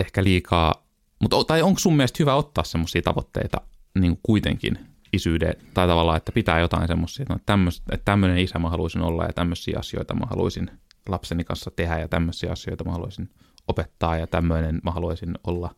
[0.00, 0.86] ehkä liikaa,
[1.20, 3.60] mutta tai onko sun mielestä hyvä ottaa semmoisia tavoitteita
[3.98, 4.78] niin kuitenkin
[5.12, 9.24] isyyden, tai tavallaan, että pitää jotain semmoisia, että, no, että tämmöinen isä mä haluaisin olla
[9.24, 10.70] ja tämmöisiä asioita mä haluaisin
[11.08, 13.30] lapseni kanssa tehdä ja tämmöisiä asioita mä haluaisin
[13.68, 15.74] opettaa ja tämmöinen mä haluaisin olla,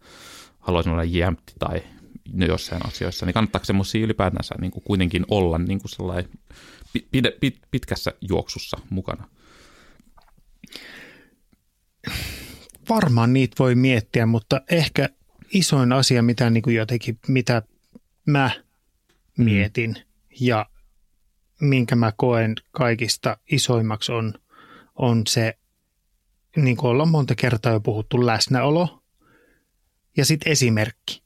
[0.58, 1.82] haluaisin olla jämpti tai
[2.32, 6.30] no jossain asioissa, niin kannattaako semmoisia ylipäätänsä niin kuin kuitenkin olla niin kuin sellainen
[6.92, 9.28] pi- pide- pit- pitkässä juoksussa mukana?
[12.88, 15.08] Varmaan niitä voi miettiä, mutta ehkä
[15.52, 17.62] isoin asia, mitä niin kuin jotenkin, mitä
[18.26, 18.50] mä
[19.36, 19.96] mietin
[20.40, 20.66] ja
[21.60, 24.34] minkä mä koen kaikista isoimmaksi on,
[24.96, 25.58] on se,
[26.56, 29.02] niin kuin ollaan monta kertaa jo puhuttu, läsnäolo
[30.16, 31.22] ja sitten esimerkki.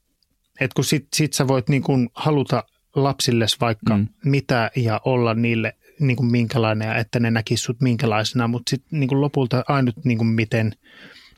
[0.59, 2.63] Et kun sit, sit sä voit niin kuin haluta
[2.95, 4.07] lapsilles vaikka Mm.
[4.25, 8.99] mitä ja olla niille niin kuin minkälainen ja että ne näkis sut minkälaisena, mutta sitten
[8.99, 10.71] niin lopulta ainut niin kuin miten,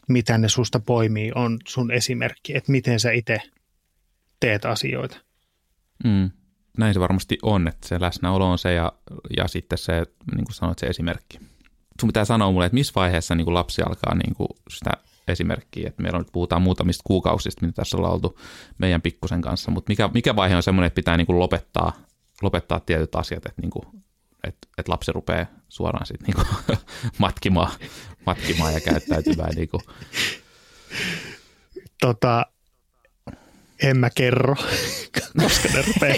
[0.07, 3.41] mitä ne susta poimii on sun esimerkki, että miten sä itse
[4.39, 5.17] teet asioita.
[6.03, 6.31] Mm.
[6.77, 8.91] Näin se varmasti on, että se läsnäolo on se ja,
[9.37, 10.05] ja sitten se,
[10.35, 11.39] niin kuin sanoit, se esimerkki.
[12.01, 14.91] Sun pitää sanoa mulle, että missä vaiheessa niin kuin lapsi alkaa niin kuin sitä
[15.27, 18.39] esimerkkiä, että meillä on nyt puhutaan muutamista kuukausista, mitä tässä ollaan oltu
[18.77, 21.93] meidän pikkusen kanssa, mutta mikä, mikä vaihe on semmoinen, että pitää niin kuin lopettaa,
[22.41, 23.85] lopettaa tietyt asiat, että, niin kuin,
[24.43, 26.77] että, että lapsi rupeaa suoraan sitten niin kuin
[27.17, 27.71] matkimaan,
[28.25, 29.81] matkimaan ja käyttäytymään niin kuin.
[32.01, 32.45] Tota,
[33.83, 34.55] en mä kerro,
[35.43, 36.15] koska ne rupeaa.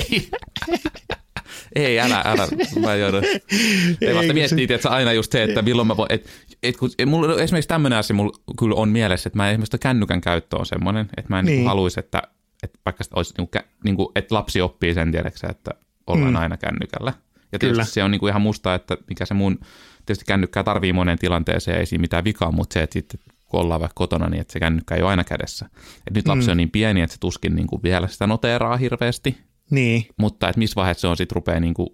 [1.76, 2.48] Ei, älä, älä.
[2.80, 3.24] Mä joudun.
[4.02, 6.30] Ei vasta miettii, että aina just se, että milloin mä voin, et,
[6.64, 10.58] et, kun, mulla, esimerkiksi tämmöinen asia mulla kyllä on mielessä, että mä esimerkiksi kännykän käyttö
[10.58, 11.66] on semmoinen, että mä en niin.
[11.66, 12.22] haluaisi, että,
[12.64, 15.72] että vaikka olisi, niin kuin, niin kuin, että lapsi oppii sen tiedäksä, että
[16.08, 16.40] ollaan mm.
[16.40, 17.14] aina kännykällä.
[17.52, 17.86] Ja tietysti kyllä.
[17.86, 19.60] se on niin kuin ihan musta, että mikä se mun,
[20.06, 23.82] tietysti kännykkää tarvii moneen tilanteeseen, ei siinä mitään vikaa, mutta se, että sitten kun ollaan
[23.82, 25.70] vaikka kotona, niin että se kännykkä ei ole aina kädessä.
[26.08, 26.52] Et nyt lapsi mm.
[26.52, 29.38] on niin pieni, että se tuskin niin kuin vielä sitä noteeraa hirveästi,
[29.70, 30.06] niin.
[30.18, 31.90] Mutta että missä vaiheessa se on sitten rupeaa niin kuin,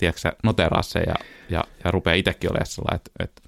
[0.00, 1.14] tiedätkö, noteraa se ja,
[1.50, 3.42] ja, ja rupeaa itsekin olemaan sellainen, että, että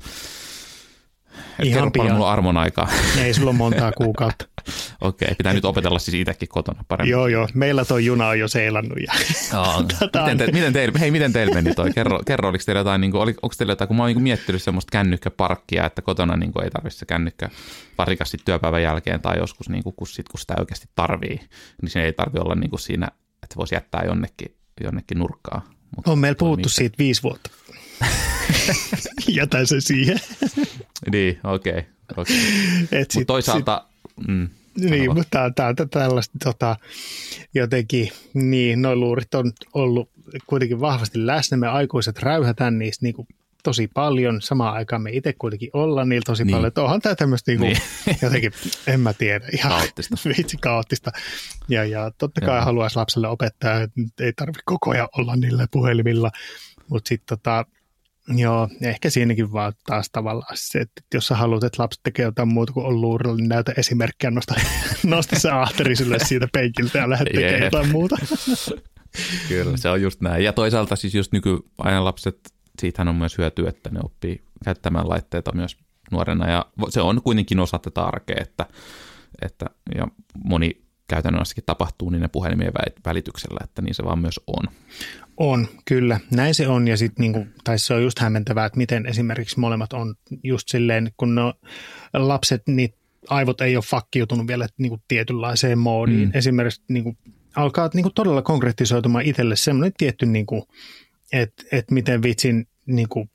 [1.58, 2.88] et Ihan kerro paljon mulla armon aikaa.
[3.24, 4.44] Ei sulla montaa kuukautta.
[5.00, 7.10] Okei, okay, pitää nyt opetella siis itsekin kotona paremmin.
[7.10, 7.48] Joo, joo.
[7.54, 8.98] Meillä tuo juna on jo seilannut.
[9.06, 9.12] Ja
[9.60, 9.84] oh,
[10.22, 11.90] miten, te, miten, teille, hei, miten teillä meni toi?
[11.90, 14.62] Kerro, kerro oliko teillä jotain, niin kuin, onko teillä jotain, kun mä oon niin miettinyt
[14.62, 17.48] semmoista kännykkäparkkia, että kotona niin kuin, ei tarvitse se kännykkä
[17.96, 21.40] parikas työpäivän jälkeen tai joskus, niin kuin, kun, sit, kun sitä oikeasti tarvii,
[21.82, 23.08] niin se ei tarvi olla niin kuin siinä
[23.42, 25.62] että voisi jättää jonnekin, jonnekin nurkkaa.
[25.96, 26.78] Mutta on meillä puhuttu siitä.
[26.78, 27.50] siitä viisi vuotta.
[29.28, 30.20] Jätän se siihen.
[31.12, 31.72] niin, okei.
[31.72, 31.84] Okay,
[32.16, 32.36] okay.
[33.14, 33.86] Mutta toisaalta...
[34.18, 36.76] Sit, mm, niin, mutta tämä on tällaista tota,
[37.54, 40.10] jotenkin, niin, noin luurit on ollut
[40.46, 41.56] kuitenkin vahvasti läsnä.
[41.56, 43.28] Me aikuiset räyhätään niistä niin kuin
[43.62, 44.42] tosi paljon.
[44.42, 46.54] Samaan aikaan me itse kuitenkin ollaan niillä tosi niin.
[46.54, 46.68] paljon.
[46.68, 47.78] Että onhan tämä tämmöistä niinku, niin.
[48.22, 48.52] jotenkin,
[48.86, 50.16] en mä tiedä, ihan kaoottista.
[50.38, 51.10] vitsi kaoottista.
[51.68, 52.64] Ja, ja totta kai Joo.
[52.64, 56.30] haluaisi lapselle opettaa, että ei tarvitse koko ajan olla niillä puhelimilla.
[56.88, 57.64] Mutta sitten tota,
[58.28, 62.48] Joo, ehkä siinäkin vaan taas tavallaan se, että jos sä haluat, että lapset tekee jotain
[62.48, 64.54] muuta kuin on luurilla, niin näytä esimerkkiä, nosta,
[65.04, 68.16] nosta se ahteri sille siitä penkiltä ja lähde tekemään jotain muuta.
[69.48, 70.44] Kyllä, se on just näin.
[70.44, 72.38] Ja toisaalta siis just nykyajan lapset
[72.80, 75.76] siitähän on myös hyötyä, että ne oppii käyttämään laitteita myös
[76.10, 78.66] nuorena ja se on kuitenkin osa tätä arkea, että,
[79.42, 80.08] että ja
[80.44, 82.72] moni käytännön asiakin tapahtuu niin ne puhelimien
[83.04, 84.64] välityksellä, että niin se vaan myös on.
[85.36, 86.20] On, kyllä.
[86.30, 89.92] Näin se on ja sitten niinku, tai se on just hämmentävää, että miten esimerkiksi molemmat
[89.92, 91.54] on just silleen, kun no,
[92.12, 92.94] lapset, niin
[93.28, 96.28] aivot ei ole fakkiutunut vielä niinku tietynlaiseen moodiin.
[96.28, 96.34] Mm.
[96.34, 97.16] Esimerkiksi niinku,
[97.56, 100.68] alkaa niinku todella konkretisoitumaan itselle semmoinen tietty niinku,
[101.32, 103.30] että et miten vitsin niin kuin,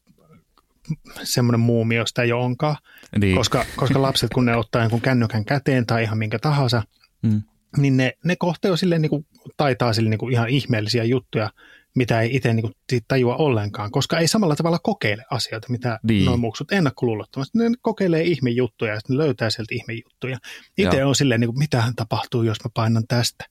[1.24, 2.76] semmoinen muumi, josta ei ole onkaan.
[3.18, 3.36] Niin.
[3.36, 6.84] Koska, koska lapset, kun ne ottaa jonkun kännykän käteen tai ihan minkä tahansa,
[7.24, 7.41] mm.
[7.78, 9.26] niin ne, ne kohtee silleen, niin kuin,
[9.58, 11.50] taitaa sille niin kuin ihan ihmeellisiä juttuja,
[11.95, 12.74] mitä ei itse niin
[13.08, 16.26] tajua ollenkaan, koska ei samalla tavalla kokeile asioita, mitä niin.
[16.26, 17.58] noin muksut ennakkoluulottomasti.
[17.58, 20.38] Ne kokeilee ihmejuttuja ja sitten ne löytää sieltä ihmejuttuja.
[20.78, 23.45] Itse on silleen, niin kuin, mitähän tapahtuu, jos mä painan tästä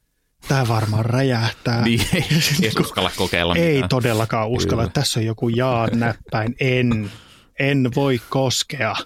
[0.48, 1.84] tämä varmaan räjähtää.
[1.84, 2.24] Niin, ei,
[2.62, 3.70] ei uskalla kokeilla mitään.
[3.70, 4.82] Ei todellakaan uskalla.
[4.82, 4.92] Kyllä.
[4.92, 7.10] Tässä on joku jaa näppäin, en,
[7.58, 8.96] en voi koskea.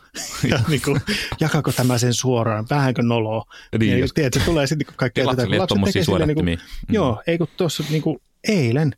[0.49, 1.01] Ja niin kuin,
[1.41, 3.45] jakako tämä sen suoraan, vähänkö noloa.
[3.79, 5.47] Niin, ja tiedät, se tulee sitten niin kaikkea tätä.
[5.47, 6.95] Kun lapset tekee niin kuin, mm.
[6.95, 8.19] joo, ei kun tuossa niin kuin,
[8.49, 8.93] eilen,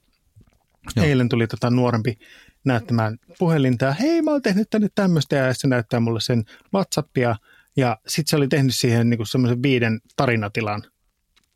[0.97, 1.07] joo.
[1.07, 2.19] eilen tuli tota nuorempi
[2.65, 7.37] näyttämään puhelinta ja hei mä oon tehnyt tänne tämmöistä ja se näyttää mulle sen Whatsappia
[7.77, 10.83] ja sitten se oli tehnyt siihen niin semmoisen viiden tarinatilan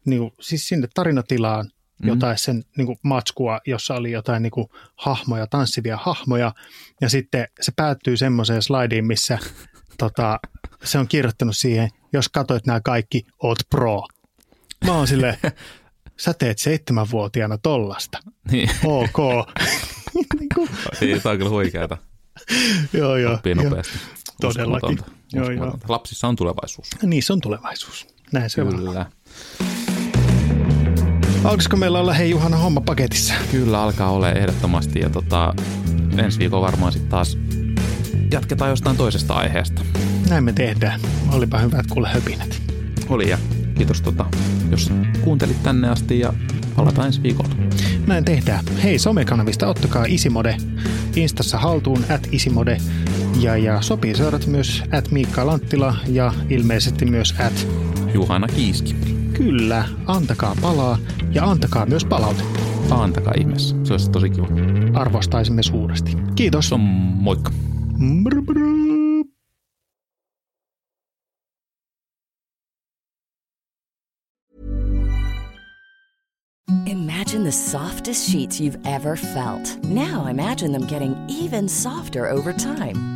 [0.06, 1.70] niin kuin, siis sinne tarinatilaan
[2.02, 2.08] mm.
[2.08, 6.52] jotain sen niin kuin matskua, jossa oli jotain niin kuin, hahmoja, tanssivia hahmoja,
[7.00, 9.38] ja sitten se päättyy semmoiseen slaidiin, missä
[9.98, 10.40] tota,
[10.84, 14.02] se on kirjoittanut siihen, jos katsoit nämä kaikki, oot pro.
[14.84, 15.36] Mä oon silleen,
[16.24, 18.18] sä teet seitsemänvuotiaana tollasta.
[18.50, 18.70] Niin.
[18.84, 19.18] Ok.
[20.14, 20.68] niin kuin.
[21.22, 21.96] Tämä on kyllä huikeata.
[22.92, 23.34] joo, joo.
[23.34, 23.98] Oppii nopeasti.
[24.40, 24.98] Todellakin.
[25.32, 25.78] Joo, joo.
[25.88, 26.88] Lapsissa on tulevaisuus.
[27.02, 28.06] Niissä on tulevaisuus.
[28.32, 28.90] Näin se Kyllä.
[29.00, 29.75] on.
[31.46, 33.34] Alkaisiko meillä olla hei Juhana homma paketissa?
[33.50, 35.54] Kyllä alkaa olla ehdottomasti ja tota,
[36.18, 37.38] ensi viikolla varmaan sitten taas
[38.30, 39.82] jatketaan jostain toisesta aiheesta.
[40.28, 41.00] Näin me tehdään.
[41.32, 42.62] Olipa hyvät kuule höpinät.
[43.08, 43.38] Oli ja
[43.74, 44.26] kiitos tota,
[44.70, 46.32] jos kuuntelit tänne asti ja
[46.76, 47.54] palataan ensi viikolla.
[48.06, 48.64] Näin tehdään.
[48.82, 50.56] Hei somekanavista ottakaa Isimode
[51.16, 52.78] Instassa haltuun at Isimode
[53.40, 57.66] ja, ja sopii seurata myös at Miikka Lanttila ja ilmeisesti myös at
[58.14, 58.96] Juhana Kiiski.
[59.32, 60.98] Kyllä, antakaa palaa
[61.32, 62.60] ja antakaa myös palautetta.
[62.90, 63.76] Antakaa ihmeessä.
[63.84, 64.46] Se olisi tosi kiva.
[64.94, 66.16] Arvostaisimme suuresti.
[66.34, 66.72] Kiitos.
[66.72, 67.50] On moikka.
[67.98, 68.66] Moro, moro.
[76.86, 79.84] Imagine the softest sheets you've ever felt.
[79.84, 83.15] Now imagine them getting even softer over time.